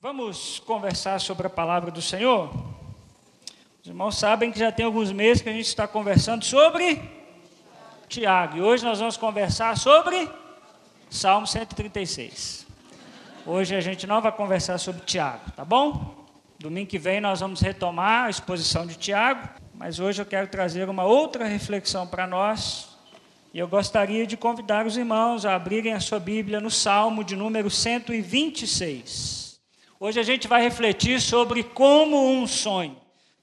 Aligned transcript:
Vamos 0.00 0.60
conversar 0.60 1.20
sobre 1.20 1.48
a 1.48 1.50
palavra 1.50 1.90
do 1.90 2.00
Senhor? 2.00 2.54
Os 3.82 3.88
irmãos 3.88 4.16
sabem 4.16 4.52
que 4.52 4.58
já 4.60 4.70
tem 4.70 4.86
alguns 4.86 5.10
meses 5.10 5.42
que 5.42 5.48
a 5.48 5.52
gente 5.52 5.66
está 5.66 5.88
conversando 5.88 6.44
sobre 6.44 7.02
Tiago. 8.08 8.58
E 8.58 8.60
hoje 8.60 8.84
nós 8.84 9.00
vamos 9.00 9.16
conversar 9.16 9.76
sobre 9.76 10.30
Salmo 11.10 11.48
136. 11.48 12.64
Hoje 13.44 13.74
a 13.74 13.80
gente 13.80 14.06
não 14.06 14.20
vai 14.20 14.30
conversar 14.30 14.78
sobre 14.78 15.02
Tiago, 15.04 15.50
tá 15.50 15.64
bom? 15.64 16.24
Domingo 16.60 16.88
que 16.88 16.96
vem 16.96 17.20
nós 17.20 17.40
vamos 17.40 17.60
retomar 17.60 18.26
a 18.26 18.30
exposição 18.30 18.86
de 18.86 18.94
Tiago, 18.94 19.48
mas 19.74 19.98
hoje 19.98 20.22
eu 20.22 20.26
quero 20.26 20.46
trazer 20.46 20.88
uma 20.88 21.02
outra 21.02 21.44
reflexão 21.44 22.06
para 22.06 22.24
nós. 22.24 22.96
E 23.52 23.58
eu 23.58 23.66
gostaria 23.66 24.24
de 24.28 24.36
convidar 24.36 24.86
os 24.86 24.96
irmãos 24.96 25.44
a 25.44 25.56
abrirem 25.56 25.92
a 25.92 25.98
sua 25.98 26.20
Bíblia 26.20 26.60
no 26.60 26.70
Salmo 26.70 27.24
de 27.24 27.34
número 27.34 27.68
126. 27.68 29.47
Hoje 30.00 30.20
a 30.20 30.22
gente 30.22 30.46
vai 30.46 30.62
refletir 30.62 31.20
sobre 31.20 31.64
como 31.64 32.30
um 32.30 32.46
sonho. 32.46 32.96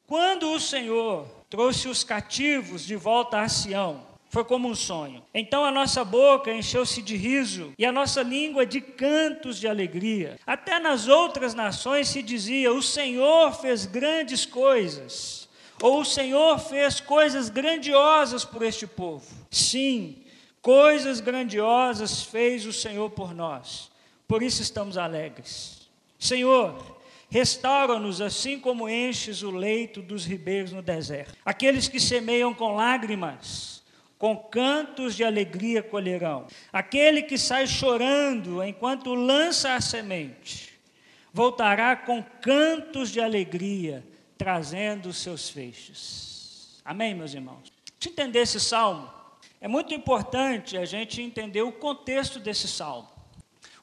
Quando 0.07 0.53
o 0.53 0.59
Senhor 0.59 1.27
trouxe 1.49 1.89
os 1.89 2.01
cativos 2.01 2.85
de 2.85 2.95
volta 2.95 3.41
a 3.41 3.49
Sião, 3.49 4.01
foi 4.29 4.45
como 4.45 4.69
um 4.69 4.75
sonho. 4.75 5.21
Então 5.33 5.65
a 5.65 5.71
nossa 5.71 6.05
boca 6.05 6.53
encheu-se 6.53 7.01
de 7.01 7.17
riso 7.17 7.73
e 7.77 7.85
a 7.85 7.91
nossa 7.91 8.21
língua 8.21 8.65
de 8.65 8.79
cantos 8.79 9.59
de 9.59 9.67
alegria. 9.67 10.39
Até 10.47 10.79
nas 10.79 11.09
outras 11.09 11.53
nações 11.53 12.07
se 12.07 12.23
dizia: 12.23 12.71
O 12.71 12.81
Senhor 12.81 13.51
fez 13.53 13.85
grandes 13.85 14.45
coisas, 14.45 15.49
ou 15.81 15.99
o 15.99 16.05
Senhor 16.05 16.57
fez 16.57 17.01
coisas 17.01 17.49
grandiosas 17.49 18.45
por 18.45 18.61
este 18.61 18.87
povo. 18.87 19.25
Sim, 19.51 20.23
coisas 20.61 21.19
grandiosas 21.19 22.23
fez 22.23 22.65
o 22.65 22.71
Senhor 22.71 23.09
por 23.09 23.33
nós. 23.33 23.91
Por 24.25 24.41
isso 24.41 24.61
estamos 24.61 24.97
alegres. 24.97 25.74
Senhor, 26.17 26.95
Restaura-nos 27.29 28.21
assim 28.21 28.59
como 28.59 28.87
enches 28.87 29.41
o 29.41 29.51
leito 29.51 30.01
dos 30.01 30.25
ribeiros 30.25 30.71
no 30.71 30.81
deserto. 30.81 31.35
Aqueles 31.43 31.87
que 31.87 31.99
semeiam 31.99 32.53
com 32.53 32.75
lágrimas, 32.75 33.83
com 34.17 34.37
cantos 34.37 35.15
de 35.15 35.23
alegria 35.23 35.83
colherão. 35.83 36.47
Aquele 36.71 37.23
que 37.23 37.37
sai 37.37 37.67
chorando 37.67 38.63
enquanto 38.63 39.13
lança 39.13 39.73
a 39.73 39.81
semente, 39.81 40.79
voltará 41.33 41.95
com 41.95 42.23
cantos 42.41 43.11
de 43.11 43.19
alegria, 43.19 44.01
trazendo 44.37 45.09
os 45.09 45.17
seus 45.17 45.49
feixes. 45.49 46.81
Amém, 46.85 47.13
meus 47.13 47.33
irmãos? 47.33 47.69
Para 47.99 48.09
entender 48.11 48.39
esse 48.39 48.59
salmo, 48.59 49.11
é 49.59 49.67
muito 49.67 49.93
importante 49.93 50.77
a 50.77 50.85
gente 50.85 51.21
entender 51.21 51.63
o 51.63 51.71
contexto 51.71 52.39
desse 52.39 52.67
salmo. 52.67 53.14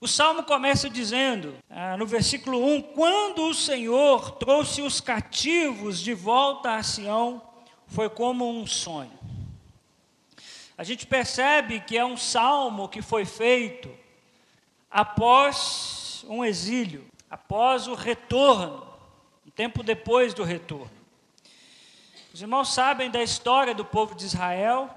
O 0.02 0.08
salmo 0.08 0.42
começa 0.42 0.90
dizendo, 0.90 1.54
ah, 1.70 1.96
no 1.96 2.04
versículo 2.04 2.60
1: 2.60 2.82
Quando 2.92 3.44
o 3.44 3.54
Senhor 3.54 4.32
trouxe 4.32 4.82
os 4.82 5.00
cativos 5.00 6.00
de 6.00 6.12
volta 6.12 6.74
a 6.74 6.82
Sião, 6.82 7.40
foi 7.86 8.10
como 8.10 8.50
um 8.50 8.66
sonho. 8.66 9.16
A 10.76 10.82
gente 10.82 11.06
percebe 11.06 11.78
que 11.78 11.96
é 11.96 12.04
um 12.04 12.16
salmo 12.16 12.88
que 12.88 13.00
foi 13.00 13.24
feito 13.24 13.88
após 14.90 16.26
um 16.28 16.44
exílio, 16.44 17.06
após 17.30 17.86
o 17.86 17.94
retorno, 17.94 18.84
um 19.46 19.50
tempo 19.52 19.84
depois 19.84 20.34
do 20.34 20.42
retorno. 20.42 20.90
Os 22.34 22.42
irmãos 22.42 22.74
sabem 22.74 23.08
da 23.08 23.22
história 23.22 23.72
do 23.72 23.84
povo 23.84 24.16
de 24.16 24.24
Israel. 24.24 24.90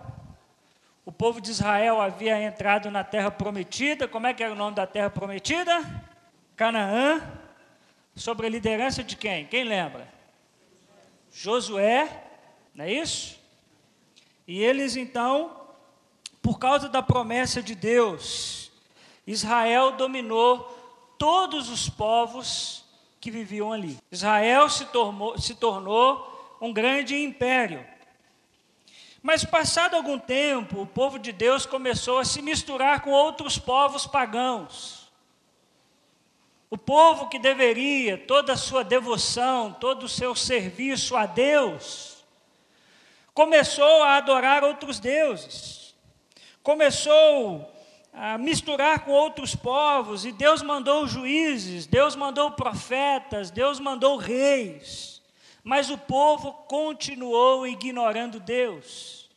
O 1.06 1.11
povo 1.11 1.39
de 1.39 1.52
Israel 1.52 2.02
havia 2.02 2.42
entrado 2.42 2.89
na 2.89 3.03
terra 3.03 3.30
prometida. 3.30 4.08
Como 4.08 4.25
é 4.25 4.34
que 4.34 4.44
era 4.44 4.53
o 4.53 4.58
nome 4.58 4.75
da 4.75 4.88
terra 4.88 5.09
prometida? 5.09 5.80
Canaã. 6.56 7.22
Sob 8.16 8.45
a 8.45 8.50
liderança 8.50 9.03
de 9.03 9.16
quem? 9.16 9.45
Quem 9.45 9.64
lembra? 9.64 10.08
Josué, 11.31 12.09
não 12.73 12.86
é 12.86 12.94
isso? 12.94 13.39
E 14.48 14.64
eles 14.64 14.95
então 14.95 15.66
por 16.45 16.60
causa 16.60 16.88
da 16.88 17.02
promessa 17.02 17.60
de 17.60 17.73
Deus, 17.73 18.72
Israel 19.26 19.93
dominou 19.93 20.60
todos 21.17 21.70
os 21.70 21.89
povos 21.89 22.86
que 23.20 23.32
viviam 23.32 23.73
ali. 23.73 23.98
Israel 24.11 24.70
se 24.70 24.86
tornou, 24.86 25.39
se 25.39 25.55
tornou 25.55 26.58
um 26.61 26.72
grande 26.72 27.16
império. 27.16 27.83
Mas, 29.25 29.43
passado 29.43 29.95
algum 29.95 30.19
tempo, 30.19 30.83
o 30.83 30.86
povo 30.86 31.17
de 31.17 31.31
Deus 31.31 31.65
começou 31.65 32.19
a 32.19 32.25
se 32.25 32.43
misturar 32.43 33.02
com 33.02 33.09
outros 33.09 33.58
povos 33.58 34.05
pagãos. 34.05 35.11
O 36.69 36.77
povo 36.77 37.27
que 37.27 37.39
deveria 37.39 38.19
toda 38.19 38.53
a 38.53 38.58
sua 38.58 38.83
devoção, 38.83 39.73
todo 39.73 40.03
o 40.03 40.09
seu 40.09 40.36
serviço 40.36 41.15
a 41.15 41.25
Deus, 41.25 42.23
começou 43.33 44.03
a 44.03 44.17
adorar 44.17 44.63
outros 44.63 44.99
deuses 44.99 45.86
começou 46.65 47.71
a 48.11 48.39
misturar 48.39 49.05
com 49.05 49.11
outros 49.11 49.55
povos, 49.55 50.25
e 50.25 50.31
Deus 50.31 50.63
mandou 50.63 51.05
juízes, 51.05 51.86
Deus 51.86 52.15
mandou 52.15 52.49
profetas, 52.49 53.52
Deus 53.52 53.80
mandou 53.80 54.17
reis, 54.17 55.14
mas 55.65 55.89
o 55.89 55.98
povo 55.98 56.53
continuou 56.53 57.65
ignorando 57.65 58.39
Deus. 58.39 59.27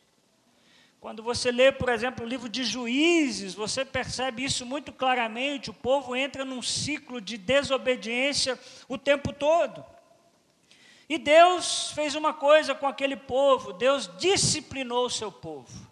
Quando 1.01 1.23
você 1.23 1.51
lê, 1.51 1.71
por 1.71 1.89
exemplo, 1.89 2.23
o 2.23 2.29
livro 2.29 2.47
de 2.47 2.63
Juízes, 2.63 3.55
você 3.55 3.83
percebe 3.83 4.43
isso 4.43 4.63
muito 4.63 4.93
claramente. 4.93 5.71
O 5.71 5.73
povo 5.73 6.15
entra 6.15 6.45
num 6.45 6.61
ciclo 6.61 7.19
de 7.19 7.35
desobediência 7.35 8.59
o 8.87 8.95
tempo 8.95 9.33
todo. 9.33 9.83
E 11.09 11.17
Deus 11.17 11.91
fez 11.93 12.13
uma 12.13 12.31
coisa 12.31 12.75
com 12.75 12.85
aquele 12.85 13.15
povo: 13.15 13.73
Deus 13.73 14.07
disciplinou 14.19 15.07
o 15.07 15.09
seu 15.09 15.31
povo. 15.31 15.89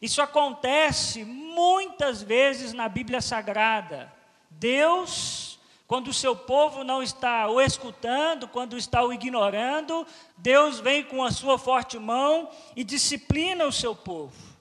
Isso 0.00 0.22
acontece 0.22 1.22
muitas 1.22 2.22
vezes 2.22 2.72
na 2.72 2.88
Bíblia 2.88 3.20
Sagrada. 3.20 4.10
Deus, 4.48 5.51
quando 5.86 6.08
o 6.08 6.14
seu 6.14 6.34
povo 6.34 6.84
não 6.84 7.02
está 7.02 7.48
o 7.48 7.60
escutando, 7.60 8.48
quando 8.48 8.78
está 8.78 9.04
o 9.04 9.12
ignorando, 9.12 10.06
Deus 10.36 10.80
vem 10.80 11.04
com 11.04 11.22
a 11.22 11.30
sua 11.30 11.58
forte 11.58 11.98
mão 11.98 12.50
e 12.74 12.82
disciplina 12.82 13.66
o 13.66 13.72
seu 13.72 13.94
povo. 13.94 14.52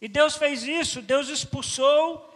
E 0.00 0.08
Deus 0.08 0.36
fez 0.36 0.62
isso, 0.64 1.00
Deus 1.00 1.28
expulsou 1.28 2.32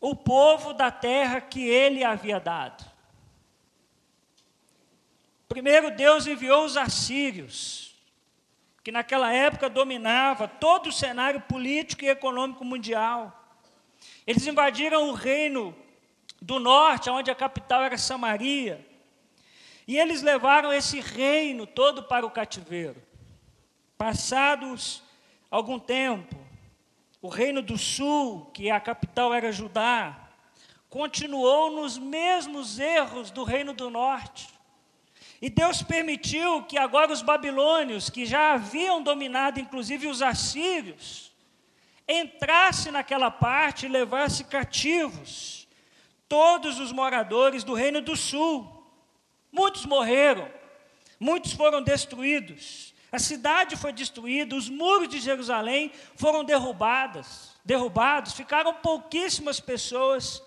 o 0.00 0.14
povo 0.16 0.72
da 0.72 0.90
terra 0.90 1.40
que 1.40 1.60
ele 1.68 2.02
havia 2.02 2.40
dado. 2.40 2.84
Primeiro, 5.48 5.90
Deus 5.90 6.26
enviou 6.26 6.64
os 6.64 6.76
assírios 6.76 7.94
que 8.82 8.90
naquela 8.90 9.32
época 9.32 9.68
dominava 9.68 10.48
todo 10.48 10.88
o 10.88 10.92
cenário 10.92 11.40
político 11.42 12.04
e 12.04 12.08
econômico 12.08 12.64
mundial. 12.64 13.36
Eles 14.26 14.46
invadiram 14.46 15.08
o 15.08 15.12
reino 15.12 15.74
do 16.40 16.58
norte, 16.58 17.10
onde 17.10 17.30
a 17.30 17.34
capital 17.34 17.82
era 17.82 17.98
Samaria, 17.98 18.86
e 19.86 19.98
eles 19.98 20.22
levaram 20.22 20.72
esse 20.72 21.00
reino 21.00 21.66
todo 21.66 22.04
para 22.04 22.24
o 22.24 22.30
cativeiro. 22.30 23.02
Passados 23.98 25.02
algum 25.50 25.78
tempo, 25.78 26.36
o 27.20 27.28
reino 27.28 27.60
do 27.60 27.76
sul, 27.76 28.46
que 28.54 28.70
a 28.70 28.80
capital 28.80 29.34
era 29.34 29.52
Judá, 29.52 30.30
continuou 30.88 31.70
nos 31.70 31.98
mesmos 31.98 32.78
erros 32.78 33.30
do 33.30 33.44
reino 33.44 33.74
do 33.74 33.90
norte. 33.90 34.48
E 35.42 35.50
Deus 35.50 35.82
permitiu 35.82 36.62
que 36.64 36.78
agora 36.78 37.12
os 37.12 37.22
babilônios, 37.22 38.10
que 38.10 38.24
já 38.26 38.54
haviam 38.54 39.02
dominado 39.02 39.58
inclusive 39.58 40.06
os 40.06 40.22
assírios, 40.22 41.32
entrassem 42.08 42.92
naquela 42.92 43.30
parte 43.30 43.86
e 43.86 43.88
levassem 43.88 44.46
cativos 44.46 45.59
todos 46.30 46.78
os 46.78 46.92
moradores 46.92 47.64
do 47.64 47.74
reino 47.74 48.00
do 48.00 48.16
sul. 48.16 48.64
Muitos 49.50 49.84
morreram, 49.84 50.48
muitos 51.18 51.52
foram 51.52 51.82
destruídos. 51.82 52.94
A 53.10 53.18
cidade 53.18 53.76
foi 53.76 53.92
destruída, 53.92 54.54
os 54.54 54.68
muros 54.68 55.08
de 55.08 55.18
Jerusalém 55.18 55.90
foram 56.14 56.44
derrubados, 56.44 57.56
derrubados, 57.64 58.32
ficaram 58.32 58.72
pouquíssimas 58.74 59.58
pessoas 59.58 60.40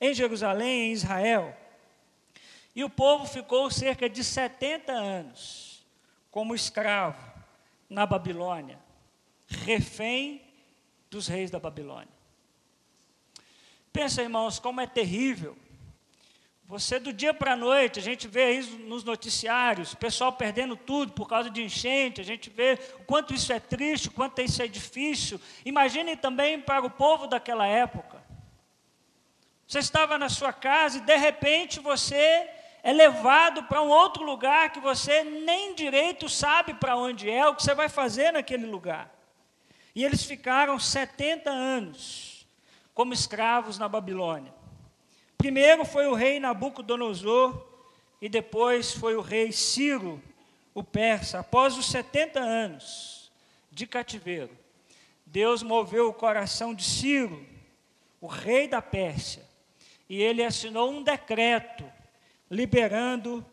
em 0.00 0.14
Jerusalém, 0.14 0.90
em 0.90 0.92
Israel. 0.92 1.56
E 2.72 2.84
o 2.84 2.90
povo 2.90 3.26
ficou 3.26 3.68
cerca 3.72 4.08
de 4.08 4.22
70 4.22 4.92
anos 4.92 5.84
como 6.30 6.54
escravo 6.54 7.20
na 7.90 8.06
Babilônia, 8.06 8.78
refém 9.48 10.40
dos 11.10 11.26
reis 11.26 11.50
da 11.50 11.58
Babilônia. 11.58 12.13
Pensa, 13.94 14.22
irmãos, 14.22 14.58
como 14.58 14.80
é 14.80 14.88
terrível. 14.88 15.56
Você 16.64 16.98
do 16.98 17.12
dia 17.12 17.32
para 17.32 17.52
a 17.52 17.56
noite, 17.56 18.00
a 18.00 18.02
gente 18.02 18.26
vê 18.26 18.50
isso 18.50 18.76
nos 18.76 19.04
noticiários, 19.04 19.92
o 19.92 19.96
pessoal 19.96 20.32
perdendo 20.32 20.74
tudo 20.74 21.12
por 21.12 21.28
causa 21.28 21.48
de 21.48 21.62
enchente, 21.62 22.20
a 22.20 22.24
gente 22.24 22.50
vê 22.50 22.76
o 22.98 23.04
quanto 23.04 23.32
isso 23.32 23.52
é 23.52 23.60
triste, 23.60 24.08
o 24.08 24.10
quanto 24.10 24.42
isso 24.42 24.60
é 24.60 24.66
difícil. 24.66 25.40
Imaginem 25.64 26.16
também 26.16 26.60
para 26.60 26.84
o 26.84 26.90
povo 26.90 27.28
daquela 27.28 27.68
época. 27.68 28.20
Você 29.64 29.78
estava 29.78 30.18
na 30.18 30.28
sua 30.28 30.52
casa 30.52 30.98
e 30.98 31.02
de 31.02 31.16
repente 31.16 31.78
você 31.78 32.50
é 32.82 32.92
levado 32.92 33.62
para 33.62 33.80
um 33.80 33.88
outro 33.88 34.24
lugar 34.24 34.72
que 34.72 34.80
você 34.80 35.22
nem 35.22 35.72
direito 35.72 36.28
sabe 36.28 36.74
para 36.74 36.96
onde 36.96 37.30
é, 37.30 37.46
o 37.46 37.54
que 37.54 37.62
você 37.62 37.76
vai 37.76 37.88
fazer 37.88 38.32
naquele 38.32 38.66
lugar. 38.66 39.08
E 39.94 40.04
eles 40.04 40.24
ficaram 40.24 40.80
70 40.80 41.48
anos 41.48 42.33
como 42.94 43.12
escravos 43.12 43.78
na 43.78 43.88
Babilônia. 43.88 44.54
Primeiro 45.36 45.84
foi 45.84 46.06
o 46.06 46.14
rei 46.14 46.38
Nabucodonosor 46.38 47.66
e 48.22 48.28
depois 48.28 48.92
foi 48.92 49.16
o 49.16 49.20
rei 49.20 49.52
Ciro, 49.52 50.22
o 50.72 50.82
persa. 50.82 51.40
Após 51.40 51.76
os 51.76 51.86
70 51.86 52.40
anos 52.40 53.30
de 53.70 53.86
cativeiro, 53.86 54.56
Deus 55.26 55.62
moveu 55.62 56.08
o 56.08 56.14
coração 56.14 56.72
de 56.72 56.84
Ciro, 56.84 57.44
o 58.20 58.26
rei 58.26 58.68
da 58.68 58.80
Pérsia, 58.80 59.42
e 60.08 60.22
ele 60.22 60.44
assinou 60.44 60.90
um 60.90 61.02
decreto 61.02 61.84
liberando 62.50 63.44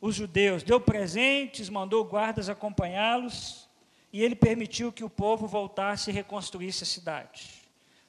os 0.00 0.14
judeus. 0.14 0.62
Deu 0.62 0.80
presentes, 0.80 1.70
mandou 1.70 2.04
guardas 2.04 2.48
acompanhá-los 2.48 3.68
e 4.12 4.22
ele 4.22 4.36
permitiu 4.36 4.92
que 4.92 5.02
o 5.02 5.08
povo 5.08 5.46
voltasse 5.46 6.10
e 6.10 6.12
reconstruísse 6.12 6.82
a 6.84 6.86
cidade. 6.86 7.61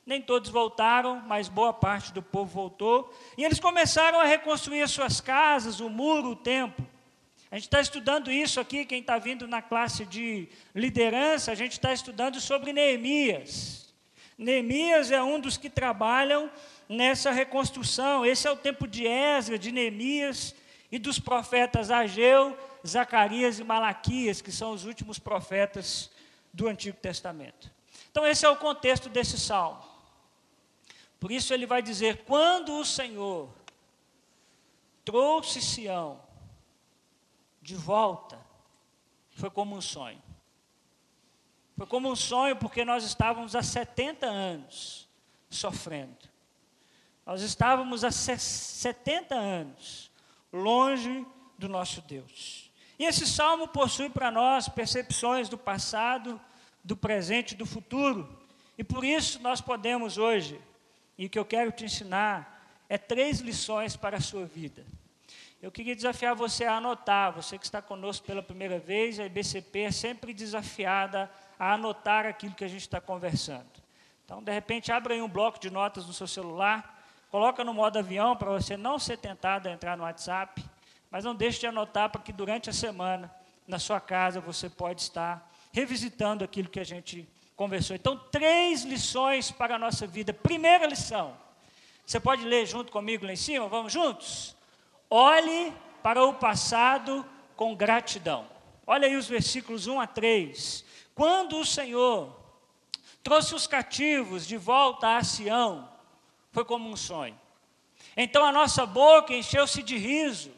Nem 0.05 0.21
todos 0.21 0.49
voltaram, 0.49 1.21
mas 1.25 1.47
boa 1.47 1.71
parte 1.71 2.11
do 2.11 2.21
povo 2.21 2.51
voltou. 2.51 3.13
E 3.37 3.43
eles 3.43 3.59
começaram 3.59 4.19
a 4.19 4.25
reconstruir 4.25 4.81
as 4.81 4.91
suas 4.91 5.21
casas, 5.21 5.79
o 5.79 5.89
muro, 5.89 6.31
o 6.31 6.35
templo. 6.35 6.85
A 7.49 7.55
gente 7.55 7.65
está 7.65 7.79
estudando 7.79 8.31
isso 8.31 8.59
aqui, 8.59 8.83
quem 8.83 8.99
está 8.99 9.17
vindo 9.17 9.47
na 9.47 9.61
classe 9.61 10.05
de 10.05 10.49
liderança, 10.73 11.51
a 11.51 11.55
gente 11.55 11.73
está 11.73 11.93
estudando 11.93 12.41
sobre 12.41 12.73
Neemias. 12.73 13.93
Neemias 14.37 15.11
é 15.11 15.21
um 15.21 15.39
dos 15.39 15.55
que 15.55 15.69
trabalham 15.69 16.49
nessa 16.89 17.31
reconstrução. 17.31 18.25
Esse 18.25 18.47
é 18.47 18.51
o 18.51 18.57
tempo 18.57 18.87
de 18.87 19.05
Esdras, 19.07 19.59
de 19.59 19.71
Neemias 19.71 20.55
e 20.91 20.97
dos 20.97 21.19
profetas 21.19 21.91
Ageu, 21.91 22.57
Zacarias 22.85 23.59
e 23.59 23.63
Malaquias, 23.63 24.41
que 24.41 24.51
são 24.51 24.71
os 24.71 24.83
últimos 24.83 25.19
profetas 25.19 26.09
do 26.51 26.67
Antigo 26.67 26.97
Testamento. 26.97 27.71
Então, 28.11 28.27
esse 28.27 28.45
é 28.45 28.49
o 28.49 28.55
contexto 28.55 29.09
desse 29.09 29.39
salmo. 29.39 29.92
Por 31.23 31.31
isso, 31.31 31.53
ele 31.53 31.65
vai 31.65 31.81
dizer: 31.81 32.25
quando 32.25 32.77
o 32.77 32.83
Senhor 32.83 33.49
trouxe 35.05 35.61
Sião 35.61 36.19
de 37.61 37.77
volta, 37.77 38.37
foi 39.31 39.49
como 39.49 39.73
um 39.73 39.79
sonho. 39.79 40.21
Foi 41.77 41.87
como 41.87 42.11
um 42.11 42.15
sonho 42.17 42.57
porque 42.57 42.83
nós 42.83 43.05
estávamos 43.05 43.55
há 43.55 43.63
70 43.63 44.25
anos 44.25 45.07
sofrendo. 45.49 46.27
Nós 47.25 47.41
estávamos 47.41 48.03
há 48.03 48.11
70 48.11 49.33
anos 49.33 50.11
longe 50.51 51.25
do 51.57 51.69
nosso 51.69 52.01
Deus. 52.01 52.69
E 52.99 53.05
esse 53.05 53.25
salmo 53.25 53.69
possui 53.69 54.09
para 54.09 54.29
nós 54.29 54.67
percepções 54.67 55.47
do 55.47 55.57
passado, 55.57 56.37
do 56.83 56.97
presente 56.97 57.53
e 57.53 57.57
do 57.57 57.65
futuro. 57.65 58.37
E 58.77 58.83
por 58.83 59.05
isso 59.05 59.39
nós 59.41 59.61
podemos 59.61 60.17
hoje, 60.17 60.59
e 61.17 61.25
o 61.25 61.29
que 61.29 61.39
eu 61.39 61.45
quero 61.45 61.71
te 61.71 61.85
ensinar, 61.85 62.81
é 62.89 62.97
três 62.97 63.39
lições 63.39 63.95
para 63.95 64.17
a 64.17 64.21
sua 64.21 64.45
vida. 64.45 64.85
Eu 65.61 65.71
queria 65.71 65.95
desafiar 65.95 66.35
você 66.35 66.65
a 66.65 66.77
anotar, 66.77 67.31
você 67.31 67.57
que 67.57 67.65
está 67.65 67.81
conosco 67.81 68.25
pela 68.25 68.43
primeira 68.43 68.79
vez, 68.79 69.19
a 69.19 69.25
IBCP 69.25 69.79
é 69.79 69.91
sempre 69.91 70.33
desafiada 70.33 71.31
a 71.57 71.73
anotar 71.73 72.25
aquilo 72.25 72.53
que 72.53 72.65
a 72.65 72.67
gente 72.67 72.81
está 72.81 72.99
conversando. 72.99 73.71
Então, 74.25 74.43
de 74.43 74.51
repente, 74.51 74.91
abra 74.91 75.13
aí 75.13 75.21
um 75.21 75.29
bloco 75.29 75.59
de 75.59 75.69
notas 75.69 76.05
no 76.05 76.13
seu 76.13 76.27
celular, 76.27 76.93
Coloca 77.33 77.63
no 77.63 77.73
modo 77.73 77.97
avião 77.97 78.35
para 78.35 78.51
você 78.51 78.77
não 78.77 78.99
ser 78.99 79.17
tentado 79.17 79.67
a 79.67 79.71
entrar 79.71 79.97
no 79.97 80.03
WhatsApp, 80.03 80.63
mas 81.09 81.25
não 81.25 81.33
deixe 81.33 81.59
de 81.59 81.65
anotar 81.65 82.07
para 82.11 82.21
que 82.21 82.31
durante 82.31 82.69
a 82.69 82.73
semana, 82.73 83.33
na 83.67 83.79
sua 83.79 83.99
casa, 83.99 84.39
você 84.39 84.69
pode 84.69 85.01
estar 85.01 85.51
revisitando 85.71 86.43
aquilo 86.43 86.69
que 86.69 86.79
a 86.79 86.83
gente 86.83 87.27
conversou. 87.55 87.95
Então, 87.95 88.17
três 88.31 88.83
lições 88.83 89.51
para 89.51 89.75
a 89.75 89.79
nossa 89.79 90.07
vida. 90.07 90.33
Primeira 90.33 90.85
lição. 90.85 91.37
Você 92.05 92.19
pode 92.19 92.43
ler 92.43 92.65
junto 92.65 92.91
comigo 92.91 93.25
lá 93.25 93.33
em 93.33 93.37
cima? 93.37 93.67
Vamos 93.67 93.93
juntos? 93.93 94.55
Olhe 95.09 95.73
para 96.01 96.23
o 96.23 96.33
passado 96.33 97.25
com 97.55 97.75
gratidão. 97.75 98.47
Olha 98.85 99.07
aí 99.07 99.15
os 99.15 99.27
versículos 99.27 99.87
1 99.87 99.99
a 99.99 100.07
3. 100.07 100.83
Quando 101.15 101.57
o 101.57 101.65
Senhor 101.65 102.35
trouxe 103.21 103.55
os 103.55 103.65
cativos 103.65 104.45
de 104.45 104.57
volta 104.57 105.15
a 105.15 105.23
Sião, 105.23 105.89
foi 106.51 106.65
como 106.65 106.89
um 106.89 106.97
sonho. 106.97 107.39
Então 108.17 108.43
a 108.43 108.51
nossa 108.51 108.85
boca 108.85 109.33
encheu-se 109.33 109.81
de 109.81 109.97
riso, 109.97 110.51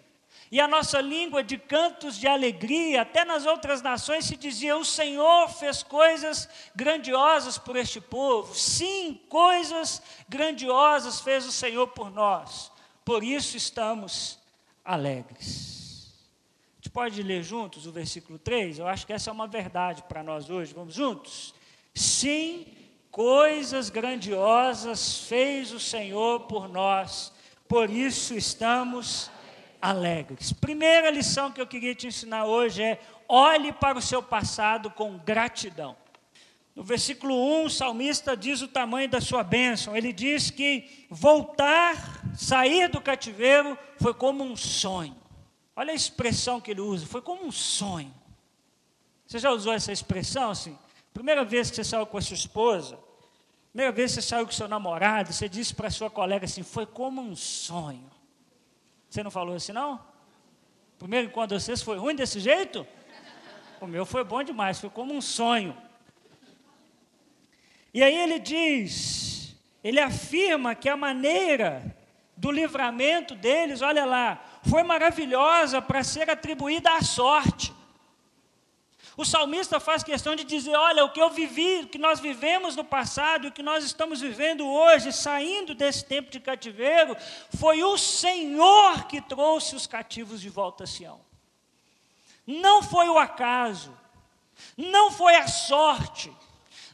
e 0.51 0.59
a 0.59 0.67
nossa 0.67 1.01
língua 1.01 1.43
de 1.43 1.57
cantos 1.57 2.17
de 2.17 2.27
alegria, 2.27 3.01
até 3.01 3.25
nas 3.25 3.45
outras 3.45 3.81
nações 3.81 4.25
se 4.25 4.35
dizia: 4.35 4.77
O 4.77 4.85
Senhor 4.85 5.49
fez 5.49 5.83
coisas 5.83 6.47
grandiosas 6.75 7.57
por 7.57 7.75
este 7.75 7.99
povo. 7.99 8.53
Sim, 8.55 9.19
coisas 9.29 10.01
grandiosas 10.29 11.19
fez 11.19 11.45
o 11.45 11.51
Senhor 11.51 11.87
por 11.87 12.11
nós. 12.11 12.71
Por 13.03 13.23
isso 13.23 13.57
estamos 13.57 14.39
alegres. 14.83 16.13
A 16.73 16.75
gente 16.77 16.89
pode 16.89 17.21
ler 17.23 17.43
juntos 17.43 17.87
o 17.87 17.91
versículo 17.91 18.37
3? 18.39 18.79
Eu 18.79 18.87
acho 18.87 19.05
que 19.05 19.13
essa 19.13 19.29
é 19.29 19.33
uma 19.33 19.47
verdade 19.47 20.03
para 20.03 20.23
nós 20.23 20.49
hoje. 20.49 20.73
Vamos 20.73 20.93
juntos? 20.93 21.53
Sim, 21.93 22.65
Coisas 23.15 23.89
grandiosas 23.89 25.19
fez 25.19 25.71
o 25.71 25.79
Senhor 25.79 26.41
por 26.41 26.67
nós, 26.67 27.31
por 27.65 27.89
isso 27.89 28.35
estamos 28.35 29.31
alegres. 29.31 29.34
Primeira 30.59 31.09
lição 31.11 31.51
que 31.51 31.61
eu 31.61 31.67
queria 31.67 31.93
te 31.93 32.07
ensinar 32.07 32.45
hoje 32.45 32.81
é: 32.81 32.99
olhe 33.27 33.71
para 33.71 33.97
o 33.97 34.01
seu 34.01 34.23
passado 34.23 34.89
com 34.89 35.17
gratidão. 35.17 35.95
No 36.75 36.83
versículo 36.83 37.35
1, 37.61 37.65
o 37.65 37.69
salmista 37.69 38.35
diz 38.35 38.61
o 38.61 38.67
tamanho 38.67 39.07
da 39.07 39.21
sua 39.21 39.43
bênção. 39.43 39.95
Ele 39.95 40.11
diz 40.11 40.49
que 40.49 41.05
voltar, 41.09 42.21
sair 42.35 42.89
do 42.89 42.99
cativeiro, 42.99 43.77
foi 43.97 44.13
como 44.13 44.43
um 44.43 44.57
sonho. 44.57 45.15
Olha 45.75 45.91
a 45.91 45.95
expressão 45.95 46.59
que 46.59 46.71
ele 46.71 46.81
usa: 46.81 47.05
foi 47.05 47.21
como 47.21 47.45
um 47.45 47.51
sonho. 47.51 48.13
Você 49.25 49.39
já 49.39 49.51
usou 49.51 49.73
essa 49.73 49.91
expressão 49.91 50.49
assim? 50.51 50.77
Primeira 51.13 51.45
vez 51.45 51.69
que 51.69 51.77
você 51.77 51.83
saiu 51.83 52.05
com 52.05 52.17
a 52.17 52.21
sua 52.21 52.35
esposa, 52.35 52.99
primeira 53.71 53.91
vez 53.91 54.11
que 54.11 54.21
você 54.21 54.27
saiu 54.27 54.45
com 54.45 54.51
seu 54.51 54.67
namorado, 54.67 55.31
você 55.31 55.47
disse 55.47 55.73
para 55.73 55.89
sua 55.89 56.09
colega 56.09 56.45
assim: 56.45 56.63
foi 56.63 56.85
como 56.85 57.21
um 57.21 57.35
sonho. 57.35 58.14
Você 59.15 59.23
não 59.23 59.31
falou 59.31 59.55
assim, 59.55 59.71
não? 59.71 59.97
Primeiro 60.99 61.27
enquanto 61.27 61.57
vocês 61.57 61.81
foi 61.81 61.97
ruim 61.97 62.17
desse 62.17 62.37
jeito? 62.37 62.85
O 63.79 63.87
meu 63.87 64.05
foi 64.05 64.25
bom 64.25 64.43
demais, 64.43 64.77
foi 64.77 64.89
como 64.89 65.13
um 65.13 65.21
sonho. 65.21 65.73
E 67.93 68.03
aí 68.03 68.13
ele 68.13 68.39
diz, 68.39 69.55
ele 69.81 70.01
afirma 70.01 70.75
que 70.75 70.89
a 70.89 70.97
maneira 70.97 71.95
do 72.35 72.51
livramento 72.51 73.35
deles, 73.35 73.81
olha 73.81 74.03
lá, 74.03 74.43
foi 74.63 74.83
maravilhosa 74.83 75.81
para 75.81 76.03
ser 76.03 76.29
atribuída 76.29 76.91
à 76.91 77.01
sorte. 77.01 77.73
O 79.17 79.23
salmista 79.23 79.79
faz 79.79 80.03
questão 80.03 80.35
de 80.35 80.43
dizer: 80.43 80.75
olha, 80.75 81.05
o 81.05 81.09
que 81.09 81.21
eu 81.21 81.29
vivi, 81.29 81.81
o 81.83 81.87
que 81.87 81.97
nós 81.97 82.19
vivemos 82.19 82.75
no 82.75 82.83
passado 82.83 83.47
o 83.47 83.51
que 83.51 83.63
nós 83.63 83.83
estamos 83.83 84.19
vivendo 84.19 84.67
hoje, 84.67 85.13
saindo 85.13 85.73
desse 85.73 86.03
tempo 86.03 86.29
de 86.29 86.39
cativeiro, 86.39 87.15
foi 87.57 87.83
o 87.83 87.97
Senhor 87.97 89.05
que 89.07 89.21
trouxe 89.21 89.75
os 89.75 89.87
cativos 89.87 90.41
de 90.41 90.49
volta 90.49 90.83
a 90.83 90.87
Sião. 90.87 91.21
Não 92.45 92.83
foi 92.83 93.07
o 93.07 93.17
acaso, 93.17 93.95
não 94.77 95.11
foi 95.11 95.35
a 95.35 95.47
sorte, 95.47 96.31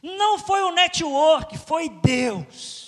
não 0.02 0.38
foi 0.38 0.62
o 0.62 0.70
network, 0.70 1.58
foi 1.58 1.88
Deus. 1.88 2.82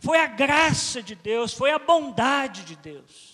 Foi 0.00 0.18
a 0.18 0.26
graça 0.26 1.00
de 1.00 1.14
Deus, 1.14 1.54
foi 1.54 1.70
a 1.70 1.78
bondade 1.78 2.64
de 2.64 2.74
Deus. 2.74 3.31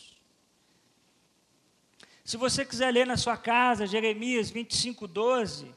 Se 2.28 2.36
você 2.36 2.62
quiser 2.62 2.92
ler 2.92 3.06
na 3.06 3.16
sua 3.16 3.38
casa, 3.38 3.86
Jeremias 3.86 4.50
25, 4.50 5.08
12, 5.08 5.74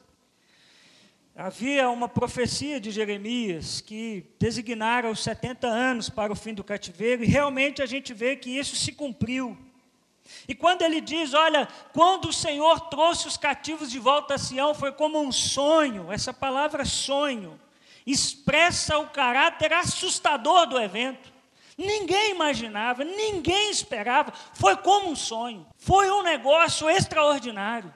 havia 1.34 1.88
uma 1.88 2.10
profecia 2.10 2.78
de 2.78 2.90
Jeremias 2.90 3.80
que 3.80 4.26
designara 4.38 5.10
os 5.10 5.20
70 5.20 5.66
anos 5.66 6.10
para 6.10 6.30
o 6.30 6.36
fim 6.36 6.52
do 6.52 6.62
cativeiro, 6.62 7.24
e 7.24 7.26
realmente 7.26 7.80
a 7.80 7.86
gente 7.86 8.12
vê 8.12 8.36
que 8.36 8.50
isso 8.50 8.76
se 8.76 8.92
cumpriu. 8.92 9.56
E 10.46 10.54
quando 10.54 10.82
ele 10.82 11.00
diz, 11.00 11.32
olha, 11.32 11.66
quando 11.94 12.28
o 12.28 12.32
Senhor 12.34 12.80
trouxe 12.90 13.26
os 13.26 13.38
cativos 13.38 13.90
de 13.90 13.98
volta 13.98 14.34
a 14.34 14.38
Sião, 14.38 14.74
foi 14.74 14.92
como 14.92 15.22
um 15.22 15.32
sonho, 15.32 16.12
essa 16.12 16.34
palavra 16.34 16.84
sonho, 16.84 17.58
expressa 18.06 18.98
o 18.98 19.08
caráter 19.08 19.72
assustador 19.72 20.66
do 20.66 20.78
evento. 20.78 21.31
Ninguém 21.82 22.30
imaginava, 22.30 23.04
ninguém 23.04 23.70
esperava, 23.70 24.32
foi 24.54 24.76
como 24.76 25.10
um 25.10 25.16
sonho, 25.16 25.66
foi 25.76 26.10
um 26.10 26.22
negócio 26.22 26.88
extraordinário. 26.88 27.92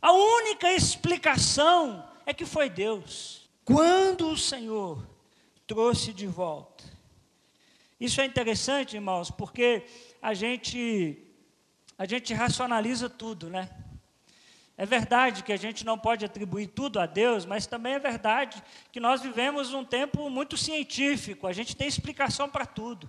A 0.00 0.12
única 0.12 0.72
explicação 0.72 2.08
é 2.24 2.32
que 2.32 2.44
foi 2.44 2.70
Deus. 2.70 3.50
Quando 3.64 4.28
o 4.28 4.36
Senhor 4.36 5.06
trouxe 5.66 6.12
de 6.12 6.26
volta, 6.26 6.84
Isso 8.00 8.20
é 8.20 8.24
interessante, 8.24 8.96
irmãos, 8.96 9.30
porque 9.30 9.84
a 10.20 10.34
gente 10.34 11.22
a 11.96 12.04
gente 12.04 12.34
racionaliza 12.34 13.08
tudo, 13.08 13.48
né? 13.48 13.70
É 14.76 14.86
verdade 14.86 15.42
que 15.42 15.52
a 15.52 15.56
gente 15.56 15.84
não 15.84 15.98
pode 15.98 16.24
atribuir 16.24 16.68
tudo 16.68 16.98
a 16.98 17.06
Deus, 17.06 17.44
mas 17.44 17.66
também 17.66 17.94
é 17.94 17.98
verdade 17.98 18.62
que 18.90 18.98
nós 18.98 19.20
vivemos 19.20 19.74
um 19.74 19.84
tempo 19.84 20.30
muito 20.30 20.56
científico, 20.56 21.46
a 21.46 21.52
gente 21.52 21.76
tem 21.76 21.86
explicação 21.86 22.48
para 22.48 22.64
tudo. 22.64 23.08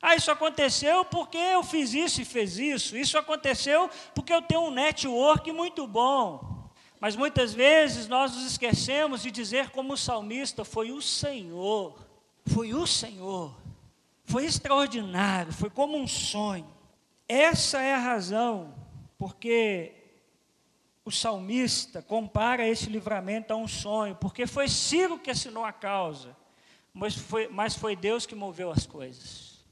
Ah, 0.00 0.14
isso 0.14 0.30
aconteceu 0.30 1.04
porque 1.04 1.36
eu 1.36 1.62
fiz 1.62 1.92
isso 1.92 2.20
e 2.20 2.24
fez 2.24 2.58
isso. 2.58 2.96
Isso 2.96 3.18
aconteceu 3.18 3.90
porque 4.14 4.32
eu 4.32 4.42
tenho 4.42 4.62
um 4.62 4.70
network 4.70 5.50
muito 5.52 5.86
bom. 5.86 6.70
Mas 7.00 7.16
muitas 7.16 7.52
vezes 7.52 8.06
nós 8.06 8.34
nos 8.34 8.46
esquecemos 8.46 9.22
de 9.22 9.30
dizer, 9.30 9.70
como 9.70 9.94
o 9.94 9.96
salmista: 9.96 10.64
foi 10.64 10.92
o 10.92 11.02
Senhor, 11.02 11.98
foi 12.46 12.72
o 12.72 12.86
Senhor, 12.86 13.54
foi 14.24 14.44
extraordinário, 14.44 15.52
foi 15.52 15.70
como 15.70 15.98
um 15.98 16.06
sonho. 16.06 16.66
Essa 17.28 17.80
é 17.80 17.94
a 17.94 17.98
razão 17.98 18.74
porque 19.18 19.95
o 21.06 21.10
salmista 21.12 22.02
compara 22.02 22.66
esse 22.66 22.90
livramento 22.90 23.52
a 23.52 23.56
um 23.56 23.68
sonho, 23.68 24.16
porque 24.16 24.44
foi 24.44 24.68
Ciro 24.68 25.20
que 25.20 25.30
assinou 25.30 25.64
a 25.64 25.72
causa, 25.72 26.36
mas 26.92 27.14
foi, 27.14 27.46
mas 27.46 27.76
foi 27.76 27.94
Deus 27.94 28.26
que 28.26 28.34
moveu 28.34 28.72
as 28.72 28.84
coisas. 28.84 29.64